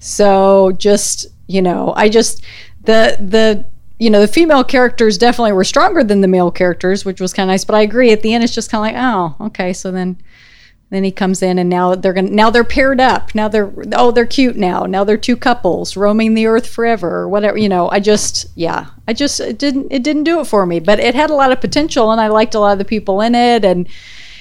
[0.00, 2.42] So just you know, I just
[2.82, 3.64] the the
[3.98, 7.48] you know the female characters definitely were stronger than the male characters, which was kind
[7.48, 7.64] of nice.
[7.64, 8.12] But I agree.
[8.12, 9.72] At the end, it's just kind of like, oh, okay.
[9.72, 10.18] So then
[10.90, 13.34] then he comes in and now they're going now they're paired up.
[13.34, 14.84] Now they're oh they're cute now.
[14.84, 17.58] Now they're two couples roaming the earth forever or whatever.
[17.58, 20.78] You know, I just yeah, I just it didn't it didn't do it for me,
[20.78, 23.20] but it had a lot of potential and I liked a lot of the people
[23.20, 23.88] in it and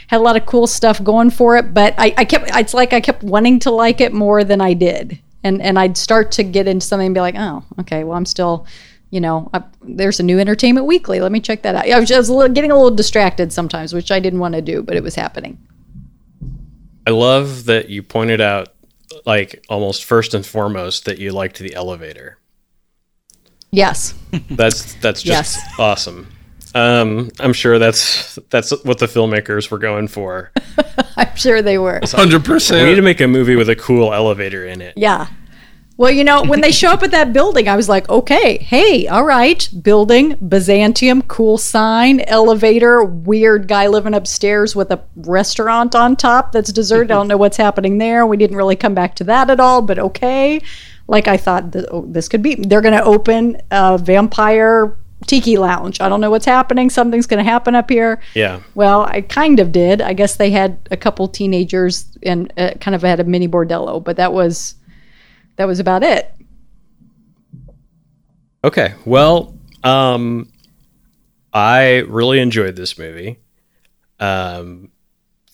[0.07, 2.93] had a lot of cool stuff going for it, but I, I kept it's like
[2.93, 5.19] I kept wanting to like it more than I did.
[5.43, 8.25] And and I'd start to get into something and be like, "Oh, okay, well I'm
[8.25, 8.67] still
[9.11, 11.21] you know, I, there's a new Entertainment Weekly.
[11.21, 11.89] Let me check that out.
[11.89, 14.61] I was just a little, getting a little distracted sometimes, which I didn't want to
[14.61, 15.57] do, but it was happening.
[17.07, 18.69] I love that you pointed out,
[19.25, 22.37] like almost first and foremost, that you liked the elevator.
[23.71, 24.13] Yes.
[24.49, 25.79] That's that's just yes.
[25.79, 26.27] awesome.
[26.73, 30.51] Um, I'm sure that's that's what the filmmakers were going for.
[31.15, 32.01] I'm sure they were.
[32.03, 32.83] Hundred percent.
[32.83, 34.93] We need to make a movie with a cool elevator in it.
[34.97, 35.27] Yeah.
[35.97, 39.07] Well, you know, when they show up at that building, I was like, okay, hey,
[39.07, 46.17] all right, building, Byzantium, cool sign, elevator, weird guy living upstairs with a restaurant on
[46.17, 47.11] top that's deserted.
[47.11, 48.25] I don't know what's happening there.
[48.25, 50.61] We didn't really come back to that at all, but okay.
[51.07, 52.55] Like I thought, oh, this could be.
[52.55, 56.01] They're going to open a vampire tiki lounge.
[56.01, 56.89] I don't know what's happening.
[56.89, 58.21] Something's going to happen up here.
[58.33, 58.61] Yeah.
[58.73, 60.01] Well, I kind of did.
[60.01, 64.03] I guess they had a couple teenagers and uh, kind of had a mini bordello,
[64.03, 64.75] but that was
[65.55, 66.31] that was about it.
[68.63, 68.93] Okay.
[69.05, 70.51] Well, um,
[71.53, 73.39] I really enjoyed this movie.
[74.19, 74.91] Um,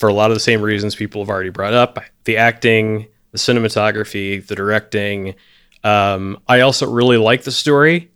[0.02, 3.38] for a lot of the same reasons people have already brought up the acting, the
[3.38, 5.36] cinematography, the directing.
[5.84, 8.10] Um, I also really like the story.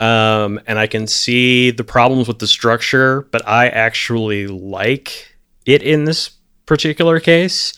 [0.00, 5.80] Um, and I can see the problems with the structure, but I actually like it
[5.84, 6.30] in this
[6.66, 7.72] particular case.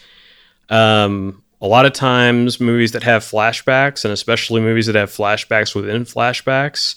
[0.71, 5.75] Um, a lot of times movies that have flashbacks and especially movies that have flashbacks
[5.75, 6.97] within flashbacks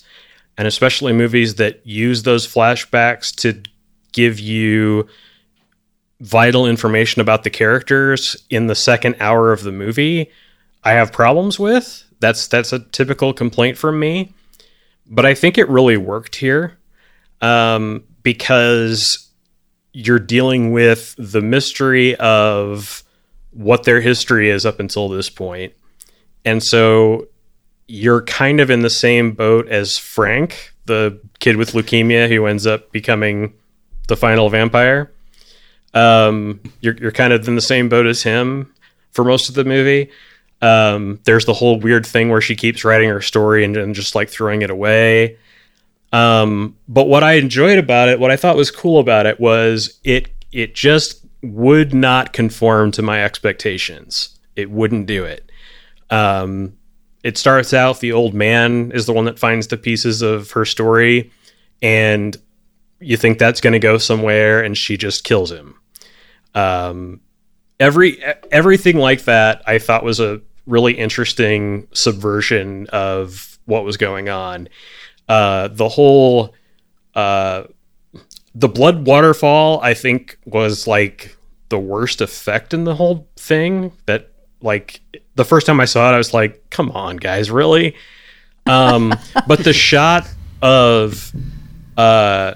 [0.58, 3.62] and especially movies that use those flashbacks to
[4.12, 5.08] give you
[6.20, 10.30] vital information about the characters in the second hour of the movie
[10.84, 12.04] I have problems with.
[12.20, 14.34] That's that's a typical complaint from me.
[15.06, 16.78] But I think it really worked here
[17.42, 19.30] um, because
[19.94, 23.04] you're dealing with the mystery of
[23.58, 25.74] what their history is up until this point.
[26.46, 27.28] And so
[27.88, 32.68] you're kind of in the same boat as Frank, the kid with leukemia who ends
[32.68, 33.54] up becoming
[34.08, 35.12] the final vampire.
[35.94, 38.74] Um, you're, you're kind of in the same boat as him
[39.12, 40.12] for most of the movie.
[40.62, 44.14] Um, there's the whole weird thing where she keeps writing her story and, and just
[44.14, 45.38] like throwing it away.
[46.14, 50.00] Um, but what I enjoyed about it, what I thought was cool about it was
[50.04, 54.38] it it just would not conform to my expectations.
[54.56, 55.52] It wouldn't do it.
[56.10, 56.78] Um,
[57.24, 60.66] it starts out the old man is the one that finds the pieces of her
[60.66, 61.32] story,
[61.82, 62.38] and
[63.00, 65.76] you think that's going to go somewhere, and she just kills him.
[66.56, 67.22] Um,
[67.80, 74.30] every everything like that, I thought was a really interesting subversion of what was going
[74.30, 74.70] on.
[75.28, 76.54] Uh, the whole
[77.16, 77.64] uh,
[78.58, 81.37] the blood waterfall i think was like
[81.70, 85.02] the worst effect in the whole thing that like
[85.36, 87.96] the first time i saw it i was like come on guys really?
[88.66, 89.14] Um
[89.48, 90.28] but the shot
[90.62, 91.32] of
[91.98, 92.56] uh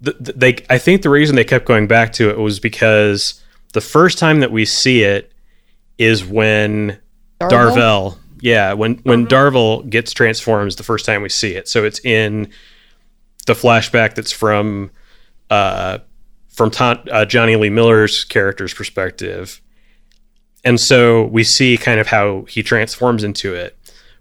[0.00, 4.18] they i think the reason they kept going back to it was because the first
[4.18, 5.32] time that we see it
[5.98, 6.98] is when
[7.40, 11.68] Darvell, Darvell yeah when when Darvell gets transforms the first time we see it.
[11.68, 12.50] So it's in
[13.46, 14.90] the flashback that's from
[15.50, 15.98] uh,
[16.52, 19.60] from uh, Jonny Lee Miller's character's perspective,
[20.64, 23.76] and so we see kind of how he transforms into it.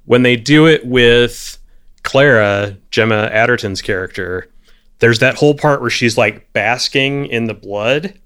[0.06, 1.58] When they do it with
[2.04, 4.50] Clara, Gemma Arterton's character,
[5.00, 8.20] there's that whole part where she's like basking in the blood.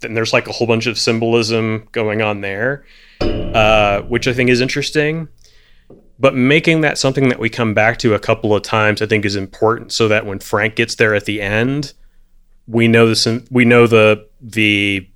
[0.00, 2.84] Then there's like a whole bunch of symbolism going on there,
[3.20, 5.28] uh, which I think is interesting.
[6.20, 9.24] But making that something that we come back to a couple of times, I think,
[9.24, 11.92] is important, so that when Frank gets there at the end,
[12.68, 15.08] we know the we know the the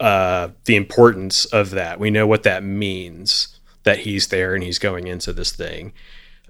[0.00, 1.98] uh, the importance of that.
[1.98, 5.92] We know what that means that he's there and he's going into this thing.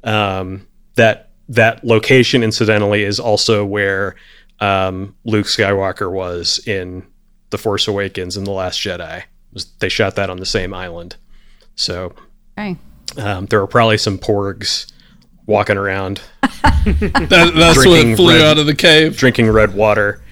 [0.03, 4.17] Um, that that location, incidentally, is also where
[4.61, 7.07] um, Luke Skywalker was in
[7.51, 9.25] The Force Awakens and The Last Jedi.
[9.79, 11.17] They shot that on the same island,
[11.77, 12.15] so
[12.59, 12.77] Okay.
[13.19, 14.91] um, there were probably some porgs
[15.47, 19.17] walking around That, that's what flew red- out of the cave.
[19.17, 20.23] drinking red water.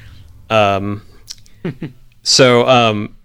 [0.50, 1.02] Um,
[2.22, 3.16] so um,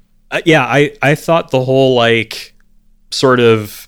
[0.45, 2.54] yeah, I I thought the whole like
[3.12, 3.88] sort of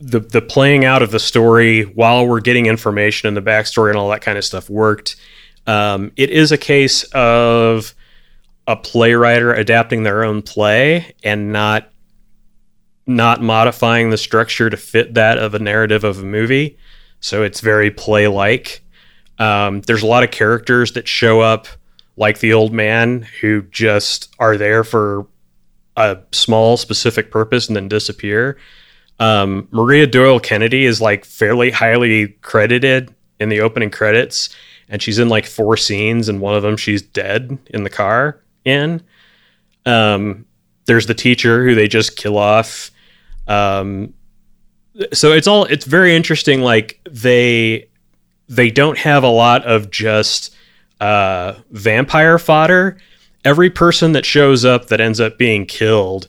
[0.00, 3.98] the the playing out of the story while we're getting information and the backstory and
[3.98, 5.16] all that kind of stuff worked.
[5.66, 7.94] Um, it is a case of
[8.66, 11.90] a playwright adapting their own play and not
[13.06, 16.78] not modifying the structure to fit that of a narrative of a movie.
[17.20, 18.82] So it's very play like.
[19.38, 21.66] Um, there's a lot of characters that show up
[22.16, 25.26] like the old man who just are there for
[25.96, 28.56] a small specific purpose and then disappear.
[29.20, 34.54] Um, Maria Doyle Kennedy is like fairly highly credited in the opening credits,
[34.88, 38.42] and she's in like four scenes, and one of them she's dead in the car
[38.64, 39.02] in.
[39.86, 40.46] Um,
[40.86, 42.90] there's the teacher who they just kill off.
[43.46, 44.14] Um,
[45.12, 46.60] so it's all it's very interesting.
[46.60, 47.88] Like they
[48.48, 50.54] they don't have a lot of just
[51.00, 52.98] uh, vampire fodder.
[53.44, 56.28] Every person that shows up that ends up being killed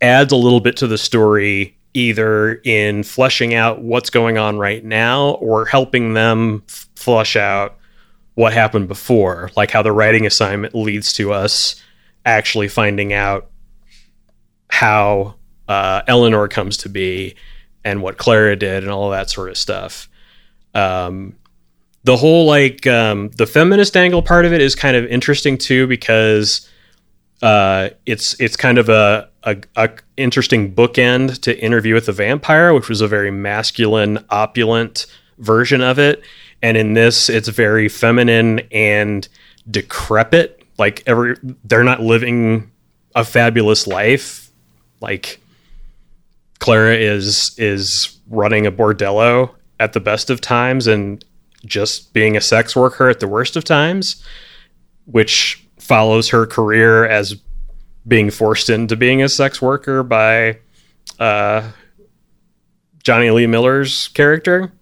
[0.00, 4.84] adds a little bit to the story, either in fleshing out what's going on right
[4.84, 7.76] now or helping them f- flush out
[8.34, 11.80] what happened before, like how the writing assignment leads to us
[12.24, 13.50] actually finding out
[14.68, 15.34] how
[15.72, 17.34] uh, Eleanor comes to be
[17.82, 20.08] and what Clara did and all that sort of stuff.
[20.74, 21.36] Um,
[22.04, 25.86] the whole like um, the feminist angle part of it is kind of interesting too
[25.86, 26.68] because
[27.40, 32.74] uh, it's it's kind of a, a, a interesting bookend to interview with the vampire,
[32.74, 35.06] which was a very masculine, opulent
[35.38, 36.22] version of it,
[36.60, 39.26] and in this, it's very feminine and
[39.70, 40.62] decrepit.
[40.78, 42.70] Like every, they're not living
[43.14, 44.50] a fabulous life.
[45.00, 45.41] Like
[46.62, 51.24] Clara is is running a bordello at the best of times and
[51.66, 54.24] just being a sex worker at the worst of times,
[55.06, 57.34] which follows her career as
[58.06, 60.56] being forced into being a sex worker by
[61.18, 61.68] uh,
[63.02, 64.72] Johnny Lee Miller's character.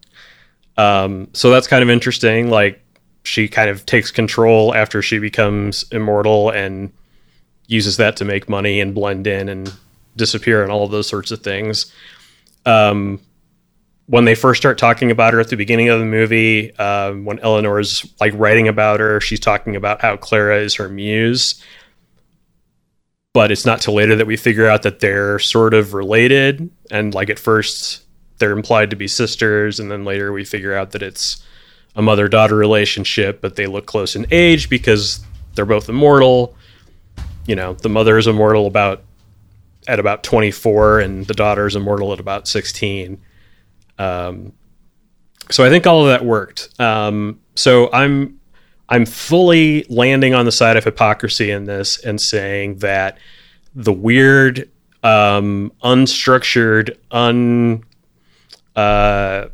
[0.77, 2.51] Um, so that's kind of interesting.
[2.51, 2.85] Like
[3.25, 6.93] she kind of takes control after she becomes immortal and
[7.69, 9.73] uses that to make money and blend in and
[10.17, 11.93] disappear and all of those sorts of things.
[12.67, 13.21] Um,
[14.07, 17.39] when they first start talking about her at the beginning of the movie, um, when
[17.39, 21.63] Eleanor's like writing about her, she's talking about how Clara is her muse.
[23.33, 26.69] But it's not till later that we figure out that they're sort of related.
[26.91, 28.03] And like at first,
[28.39, 29.79] they're implied to be sisters.
[29.79, 31.41] And then later we figure out that it's
[31.95, 36.57] a mother daughter relationship, but they look close in age because they're both immortal.
[37.47, 39.05] You know, the mother is immortal about
[39.89, 43.21] at about 24 and the daughter is immortal at about 16
[43.99, 44.53] um,
[45.51, 46.69] so I think all of that worked.
[46.81, 48.41] Um, so I'm
[48.89, 53.19] I'm fully landing on the side of hypocrisy in this and saying that
[53.75, 54.69] the weird,
[55.05, 57.85] um, unstructured, un
[58.75, 59.47] uh,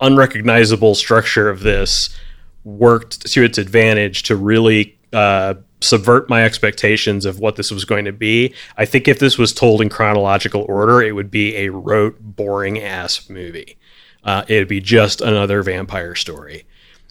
[0.00, 2.16] unrecognizable structure of this
[2.64, 8.04] worked to its advantage to really uh, subvert my expectations of what this was going
[8.04, 8.54] to be.
[8.76, 12.80] I think if this was told in chronological order, it would be a rote, boring
[12.80, 13.78] ass movie.
[14.22, 16.66] Uh, it'd be just another vampire story,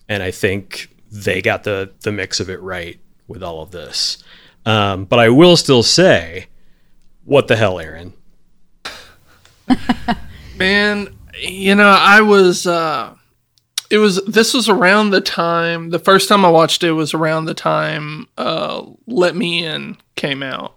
[0.08, 4.24] and I think they got the the mix of it right with all of this.
[4.66, 6.48] Um, but I will still say,
[7.26, 8.14] what the hell, Aaron?
[10.58, 13.16] Man, you know, I was uh
[13.90, 17.46] it was this was around the time the first time I watched it was around
[17.46, 20.76] the time uh Let Me In came out.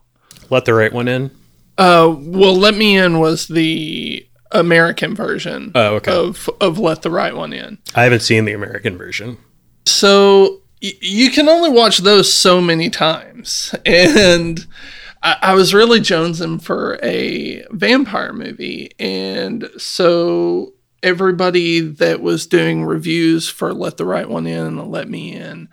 [0.51, 1.31] Let the right one in.
[1.79, 6.13] Uh well Let Me In was the American version Oh, okay.
[6.13, 7.79] of of Let the Right One In.
[7.95, 9.39] I haven't seen the American version.
[9.87, 14.67] So y- you can only watch those so many times, and
[15.23, 22.85] I, I was really jonesing for a vampire movie, and so everybody that was doing
[22.85, 25.69] reviews for Let the Right One In and Let Me In,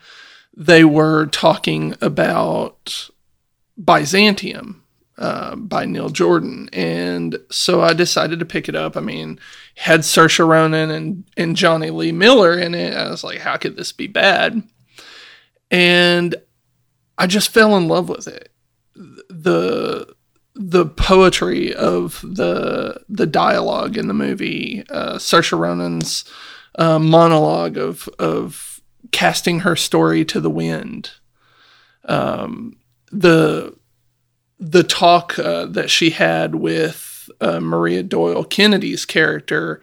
[0.55, 3.09] they were talking about
[3.83, 4.83] Byzantium
[5.17, 6.69] uh, by Neil Jordan.
[6.73, 8.97] And so I decided to pick it up.
[8.97, 9.39] I mean,
[9.75, 12.93] had Saoirse Ronan and, and Johnny Lee Miller in it.
[12.95, 14.63] I was like, how could this be bad?
[15.69, 16.35] And
[17.17, 18.51] I just fell in love with it.
[18.95, 20.15] The
[20.55, 26.25] the poetry of the the dialogue in the movie, uh, Saoirse Ronan's
[26.75, 28.81] uh, monologue of of
[29.11, 31.11] casting her story to the wind,
[32.05, 32.77] um,
[33.11, 33.75] the
[34.59, 39.81] the talk uh, that she had with uh, Maria Doyle Kennedy's character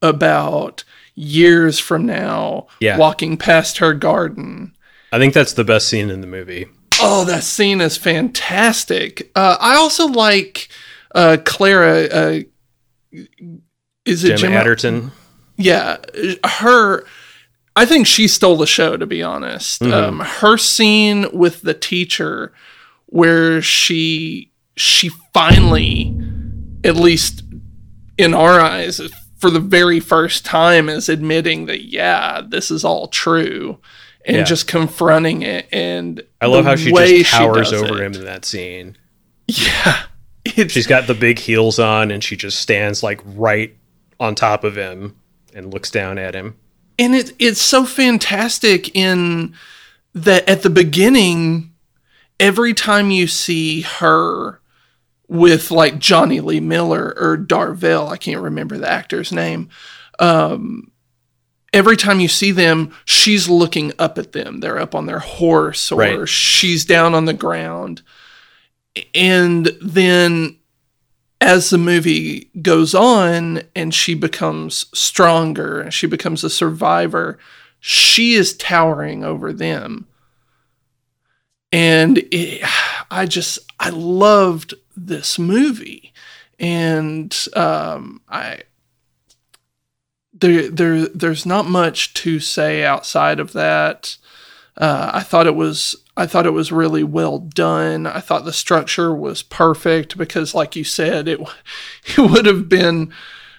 [0.00, 0.84] about
[1.14, 2.96] years from now, Yeah.
[2.96, 4.74] walking past her garden.
[5.12, 6.66] I think that's the best scene in the movie.
[7.00, 9.30] Oh, that scene is fantastic.
[9.34, 10.68] Uh, I also like
[11.14, 12.04] uh, Clara.
[12.04, 12.40] Uh,
[14.04, 15.10] is it Jim Jim Arterton.
[15.56, 15.98] yeah,
[16.44, 17.04] her.
[17.76, 19.82] I think she stole the show, to be honest.
[19.82, 22.52] Um, her scene with the teacher,
[23.06, 26.16] where she she finally,
[26.84, 27.42] at least
[28.16, 29.00] in our eyes,
[29.38, 33.78] for the very first time, is admitting that yeah, this is all true,
[34.24, 34.42] and Yeah.
[34.44, 35.66] just confronting it.
[35.72, 38.06] And I love how she just towers does over it.
[38.06, 38.96] him in that scene.
[39.46, 40.02] Yeah,
[40.68, 43.76] She's got the big heels on and she just stands like right
[44.20, 45.16] on top of him
[45.54, 46.56] and looks down at him.
[46.98, 49.54] and it it's so fantastic in
[50.14, 51.72] that at the beginning
[52.40, 54.60] every time you see her
[55.28, 59.68] with like Johnny Lee Miller or Darvell, I can't remember the actor's name.
[60.18, 60.90] Um,
[61.74, 64.60] every time you see them, she's looking up at them.
[64.60, 66.28] They're up on their horse or Right.
[66.28, 68.00] she's down on the ground.
[69.14, 70.56] And then
[71.40, 77.38] as the movie goes on and she becomes stronger and she becomes a survivor,
[77.80, 80.06] she is towering over them.
[81.72, 82.62] And it,
[83.10, 86.12] I just, I loved this movie.
[86.60, 88.60] And um, I,
[90.44, 94.16] there, there, there's not much to say outside of that.
[94.76, 98.06] Uh, I thought it was I thought it was really well done.
[98.06, 101.40] I thought the structure was perfect because, like you said, it
[102.06, 103.12] it would have been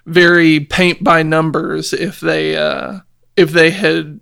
[0.05, 2.99] very paint by numbers if they uh,
[3.35, 4.19] if they had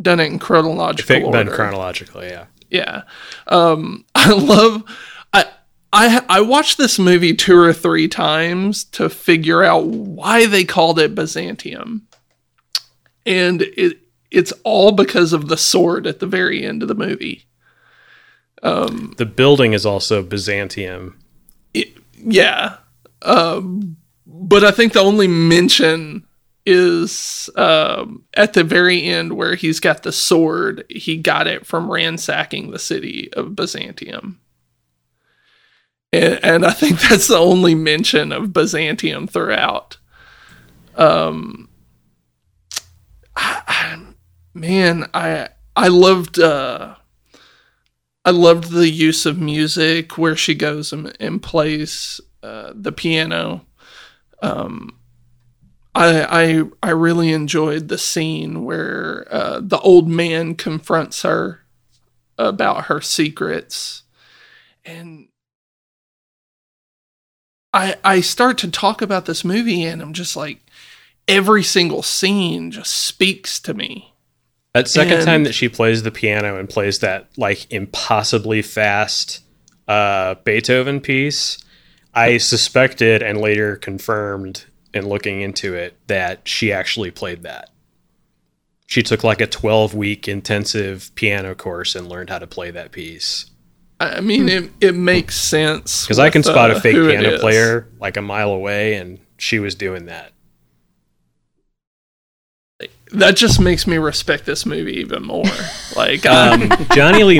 [0.00, 1.44] done it in If chronological it order.
[1.44, 2.46] been chronologically, yeah.
[2.70, 3.02] Yeah.
[3.48, 4.84] Um, I love
[5.92, 10.98] I I watched this movie two or three times to figure out why they called
[10.98, 12.08] it Byzantium.
[13.26, 13.98] And it
[14.30, 17.44] it's all because of the sword at the very end of the movie.
[19.18, 21.18] The building is also Byzantium.
[22.16, 22.76] Yeah.
[23.22, 26.26] Um, but I think the only mention
[26.64, 30.84] is um, at the very end where he's got the sword.
[30.88, 34.38] He got it from ransacking the city of Byzantium.
[36.12, 39.96] And, and I think that's the only mention of Byzantium throughout.
[40.96, 41.68] Um,
[43.36, 44.02] I- I-
[44.54, 46.96] man, I I loved uh,
[48.24, 53.64] I loved the use of music where she goes and, and plays uh, the piano.
[54.42, 54.98] Um,
[55.94, 61.60] I, I I really enjoyed the scene where uh, the old man confronts her
[62.38, 64.02] about her secrets,
[64.84, 65.28] and
[67.72, 70.60] I I start to talk about this movie, and I'm just like,
[71.28, 74.12] every single scene just speaks to me.
[74.74, 79.40] That second And- time that she plays the piano and plays that like impossibly fast
[79.88, 81.58] uh, Beethoven piece,
[82.14, 84.64] I suspected and later confirmed
[84.94, 87.70] in looking into it that she actually played that.
[88.86, 92.92] She took like a 12 week intensive piano course and learned how to play that
[92.92, 93.46] piece.
[94.16, 97.88] I mean, it it makes sense Because I can spot uh, a fake piano player
[98.00, 100.32] like a mile away, and she was doing that.
[103.12, 105.44] That just makes me respect this movie even more.
[105.96, 107.38] like, Um, Johnny Lee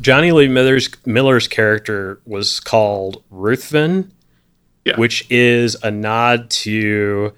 [0.00, 4.12] Johnny Lee Miller's Miller's character was called Ruthven,
[4.84, 4.96] Yeah.
[4.96, 7.32] which is a nod to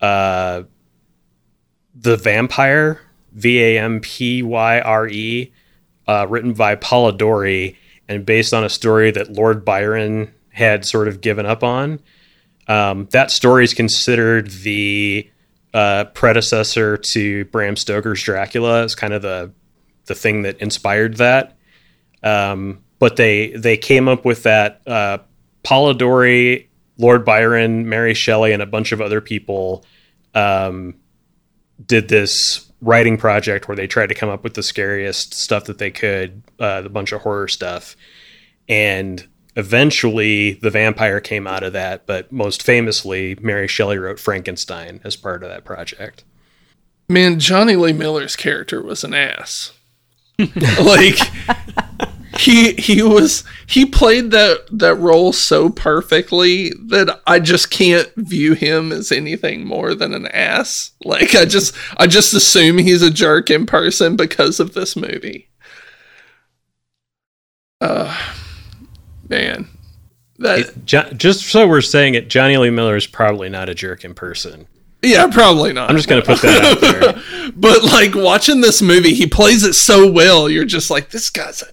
[0.00, 0.62] uh,
[1.94, 3.00] the vampire
[3.32, 5.52] V A M P Y R E,
[6.06, 7.76] uh, written by Polidori
[8.08, 12.00] and based on a story that Lord Byron had sort of given up on.
[12.68, 15.30] Um, that story is considered the
[15.74, 18.84] uh, predecessor to Bram Stoker's Dracula.
[18.84, 19.52] It's kind of the
[20.06, 21.56] the thing that inspired that.
[22.22, 25.18] Um, but they they came up with that uh,
[25.64, 29.84] Polidori, Lord Byron, Mary Shelley, and a bunch of other people
[30.34, 30.94] um,
[31.84, 35.78] did this writing project where they tried to come up with the scariest stuff that
[35.78, 37.96] they could, uh, a bunch of horror stuff,
[38.68, 39.26] and
[39.56, 42.06] eventually the vampire came out of that.
[42.06, 46.24] But most famously, Mary Shelley wrote Frankenstein as part of that project.
[47.08, 49.72] Man, Johnny Lee Miller's character was an ass.
[50.38, 51.18] like
[52.38, 58.54] he he was he played that that role so perfectly that I just can't view
[58.54, 60.92] him as anything more than an ass.
[61.04, 65.48] Like I just I just assume he's a jerk in person because of this movie.
[67.80, 68.16] Uh
[69.28, 69.68] man.
[70.38, 74.04] That Jo- just so we're saying it, Johnny Lee Miller is probably not a jerk
[74.04, 74.66] in person.
[75.02, 75.88] yeah, probably not.
[75.90, 77.22] I'm just going to put that out there.
[77.56, 80.48] But like watching this movie, he plays it so well.
[80.48, 81.66] You're just like, this guy's a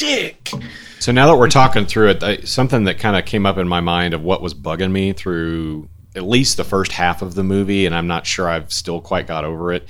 [0.00, 0.50] dick.
[0.98, 3.68] So now that we're talking through it, I, something that kind of came up in
[3.68, 7.44] my mind of what was bugging me through at least the first half of the
[7.44, 9.88] movie, and I'm not sure I've still quite got over it,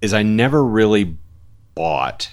[0.00, 1.16] is I never really
[1.74, 2.30] bought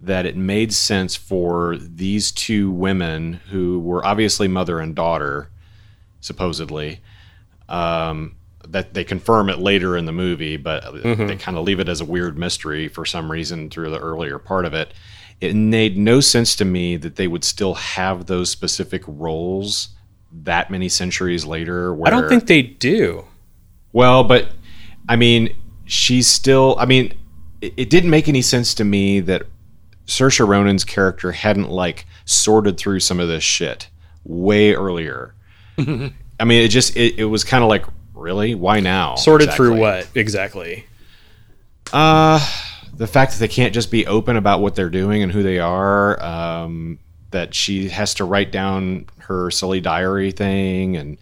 [0.00, 5.50] that it made sense for these two women who were obviously mother and daughter,
[6.20, 7.00] supposedly.
[7.68, 8.36] Um,
[8.68, 12.00] that they confirm it later in the movie, but they kind of leave it as
[12.00, 14.92] a weird mystery for some reason through the earlier part of it.
[15.40, 19.88] It made no sense to me that they would still have those specific roles
[20.32, 21.94] that many centuries later.
[21.94, 23.24] Where, I don't think they do.
[23.92, 24.48] well, but
[25.08, 25.54] I mean,
[25.84, 26.76] she's still.
[26.78, 27.14] I mean,
[27.60, 29.42] it, it didn't make any sense to me that
[30.06, 33.88] Saoirse Ronan's character hadn't like sorted through some of this shit
[34.24, 35.34] way earlier.
[35.78, 39.14] I mean, it just it, it was kind of like, really, why now?
[39.16, 40.86] Sorted through what exactly?
[41.92, 42.40] Uh,
[42.96, 45.58] the fact that they can't just be open about what they're doing and who they
[45.58, 46.22] are.
[46.22, 46.98] Um,
[47.30, 51.18] that she has to write down her silly diary thing, and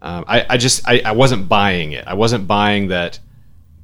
[0.00, 2.04] um, I, I just I, I wasn't buying it.
[2.08, 3.20] I wasn't buying that.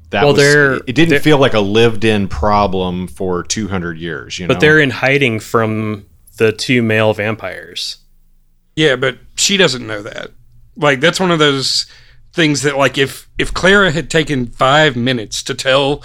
[0.09, 4.37] That Well, was, they're- it didn't they're- feel like a lived-in problem for 200 years.
[4.39, 7.97] You know, But they're in hiding from the two male vampires.
[8.75, 10.31] Yeah, but she doesn't know that.
[10.75, 11.85] Like that's one of those
[12.33, 16.03] things that like if if Clara had taken 5 minutes to tell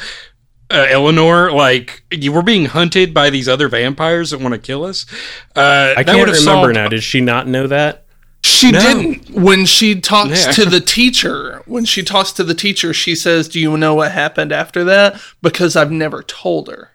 [0.71, 4.85] uh, Eleanor like you were being hunted by these other vampires that want to kill
[4.85, 5.07] us.
[5.55, 6.89] Uh, I that can't remember solved- now.
[6.89, 8.01] Did she not know that?
[8.43, 8.81] She No.
[8.81, 9.31] didn't.
[9.31, 10.53] When she talks Yeah.
[10.53, 14.13] to the teacher, when she talks to the teacher, she says, "Do you know what
[14.13, 16.91] happened after that?" Because I've never told her.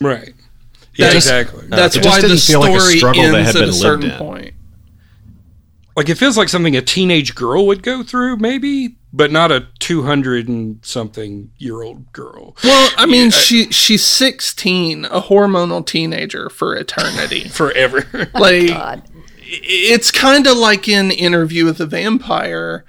[0.00, 0.32] Right.
[0.94, 1.66] Yeah, That's- exactly.
[1.68, 4.10] That's It why the didn't like a story struggle that ends had at a certain
[4.12, 4.16] in.
[4.18, 4.54] point.
[5.96, 9.66] Like it feels like something a teenage girl would go through, maybe, but not a
[9.78, 12.54] two hundred and something year old girl.
[12.62, 17.44] Well, I mean, she she's sixteen, a hormonal teenager for eternity.
[17.48, 18.04] Forever.
[18.34, 19.02] like God.
[19.38, 22.84] it's kind of like in Interview with the Vampire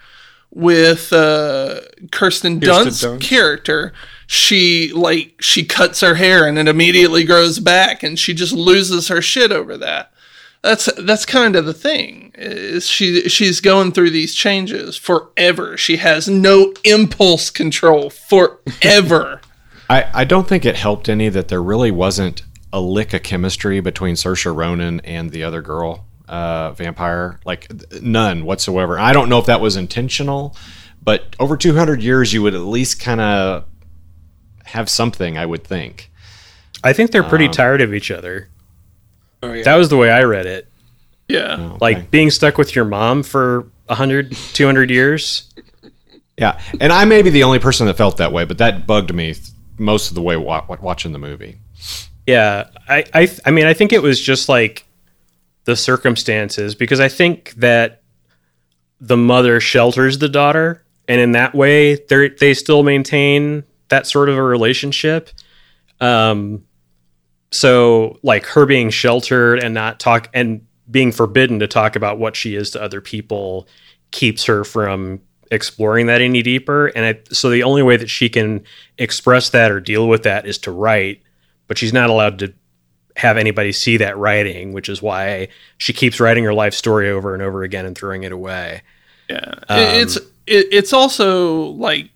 [0.52, 1.80] with uh,
[2.12, 3.22] Kirsten Dunst's Dunst.
[3.22, 3.94] character.
[4.28, 9.08] She like she cuts her hair and it immediately grows back, and she just loses
[9.08, 10.12] her shit over that.
[10.64, 12.32] That's that's kind of the thing.
[12.36, 15.78] Is she she's going through these changes forever.
[15.78, 19.42] She has no impulse control forever.
[19.90, 22.44] I, I don't think it helped any that there really wasn't
[22.74, 27.40] a lick of chemistry between Saoirse Ronan and the other girl, uh, vampire.
[27.46, 29.00] Like none whatsoever.
[29.00, 30.56] I don't know if that was intentional,
[31.02, 33.66] but over 200 years, you would at least kind of
[34.66, 35.38] have something.
[35.38, 36.12] I would think.
[36.84, 38.50] I think they're pretty tired of each other.
[39.44, 39.64] Oh, yeah.
[39.64, 40.68] That was the way I read it.
[41.28, 41.78] yeah.
[41.80, 45.52] Like being stuck with your mom for 100, 200 years.
[46.38, 49.14] Yeah, and I may be the only person that felt that way, but that bugged
[49.14, 49.34] me
[49.80, 51.58] most of the way wa- wa- watching the movie.
[52.28, 54.86] Yeah, I, I, I mean, I think it was just like
[55.66, 58.04] the circumstances because I think that
[59.02, 64.30] the mother shelters the daughter, and in that way, they they still maintain that sort
[64.30, 65.30] of a relationship.
[66.00, 66.66] Um,
[67.52, 72.36] so like her being sheltered and not talk and being forbidden to talk about what
[72.36, 73.68] she is to other people
[74.12, 75.20] keeps her from
[75.52, 76.88] exploring that any deeper.
[76.88, 78.64] And I, so the only way that she can
[78.98, 81.22] express that or deal with that is to write
[81.68, 82.54] but she's not allowed to
[83.18, 87.34] have anybody see that writing, which is why she keeps writing her life story over
[87.34, 88.82] and over again and throwing it away.
[89.30, 92.10] Yeah, It- it's um, it, it's also like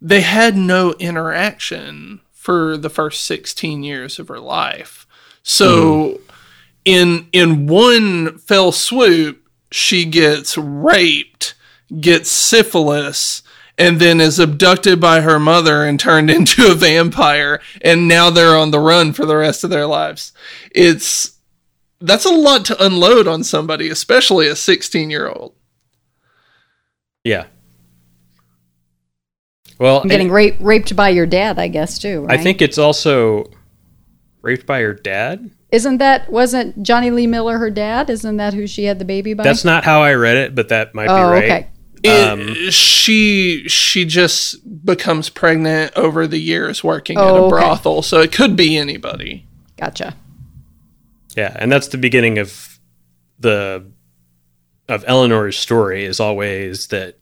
[0.00, 5.06] they had no interaction for the first 16 years of her life.
[5.42, 6.22] So mm-hmm.
[6.84, 11.54] in in one fell swoop, she gets raped,
[12.02, 13.42] gets syphilis,
[13.78, 18.58] and then is abducted by her mother and turned into a vampire and now they're
[18.58, 20.34] on the run for the rest of their lives.
[20.70, 21.38] It's
[22.02, 25.54] that's a lot to unload on somebody, especially a 16 year old.
[27.24, 27.46] Yeah.
[29.78, 32.22] Well, I'm getting raped raped by your dad, I guess too.
[32.26, 32.38] Right?
[32.38, 33.50] I think it's also
[34.42, 35.50] raped by her dad.
[35.72, 38.08] Isn't that wasn't Johnny Lee Miller her dad?
[38.08, 39.42] Isn't that who she had the baby by?
[39.42, 41.44] That's not how I read it, but that might be oh, right.
[41.44, 41.68] okay.
[42.04, 47.48] It- Um, she she just becomes pregnant over the years working at Oh, a okay.
[47.48, 49.46] brothel, so it could be anybody.
[49.78, 50.14] Gotcha.
[51.34, 52.78] Yeah, and that's the beginning of
[53.40, 53.86] the
[54.88, 57.18] of Eleanor's story is always that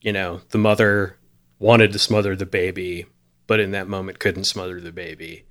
[0.00, 1.17] you know, the mother
[1.58, 3.06] wanted to smother the baby,
[3.46, 5.44] but in that moment couldn't smother the baby.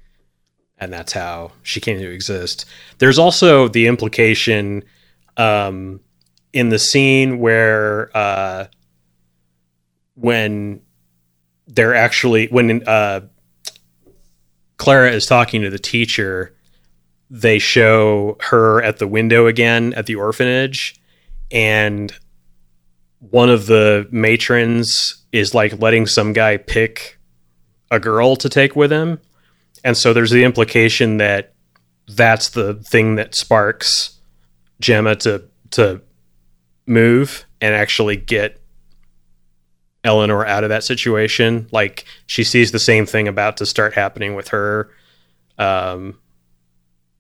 [0.78, 2.66] And that's how she came to exist.
[3.00, 4.84] There's also the implication
[5.36, 6.00] um,
[6.54, 8.66] in the scene where uh,
[10.16, 10.82] when
[11.68, 13.22] they're actually when uh,
[14.78, 16.56] Clara is talking to the teacher,
[17.30, 20.96] they show her at the window again at the orphanage,
[21.52, 22.14] and
[23.20, 27.18] one of the matrons is like letting some guy pick
[27.92, 29.20] a girl to take with him.
[29.84, 31.54] And so there's the implication that
[32.08, 34.18] that's the thing that sparks
[34.80, 36.02] Gemma to to
[36.86, 38.62] move and actually get
[40.04, 41.68] Eleanor out of that situation.
[41.72, 44.90] Like she sees the same thing about to start happening with her,
[45.58, 46.18] um,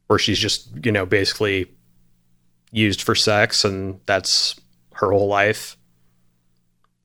[0.07, 1.72] where she's just you know basically
[2.72, 4.59] used for sex, and that's
[4.93, 5.76] her whole life.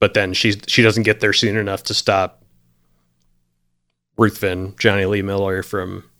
[0.03, 2.42] But then she's she doesn't get there soon enough to stop
[4.18, 6.11] Ruthven, Johnny Lee Miller from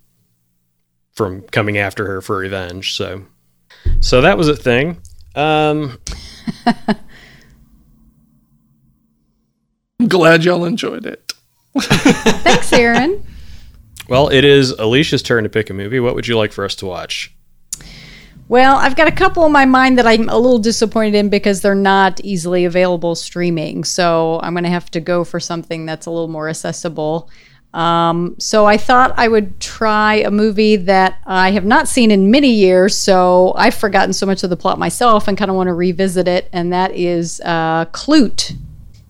[1.15, 2.95] from coming after her for revenge.
[2.95, 3.25] So
[3.99, 5.03] so that was a thing.
[5.35, 5.99] Um,
[9.99, 11.33] I'm glad y'all enjoyed it.
[11.77, 13.27] Thanks, Aaron.
[14.09, 15.99] well, it is Alicia's turn to pick a movie.
[15.99, 17.35] What would you like for us to watch?
[18.53, 21.63] Well, I've got a couple in my mind that I'm a little disappointed in because
[21.63, 23.83] they're not easily available streaming.
[23.83, 27.31] So I'm going to have to go for something that's a little more accessible.
[27.73, 32.31] Um, so I thought I would try a movie that I have not seen in
[32.31, 32.95] many years.
[32.95, 36.29] So I've forgotten so much of the plot myself and kind of want to revisit
[36.29, 36.51] it.
[36.53, 38.55] And that is uh, Klute,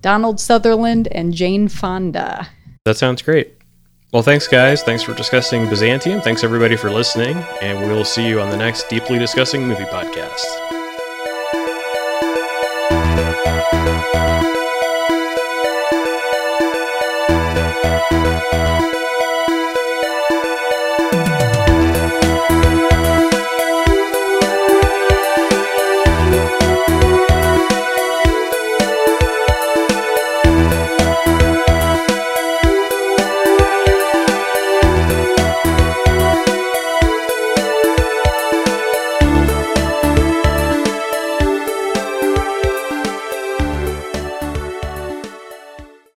[0.03, 2.47] Donald Sutherland and Jane Fonda.
[2.84, 3.57] That sounds great.
[4.13, 4.83] Well, thanks, guys.
[4.83, 6.21] Thanks for discussing Byzantium.
[6.21, 7.39] Thanks, everybody, for listening.
[7.63, 10.45] And we will see you on the next Deeply Discussing Movie podcast.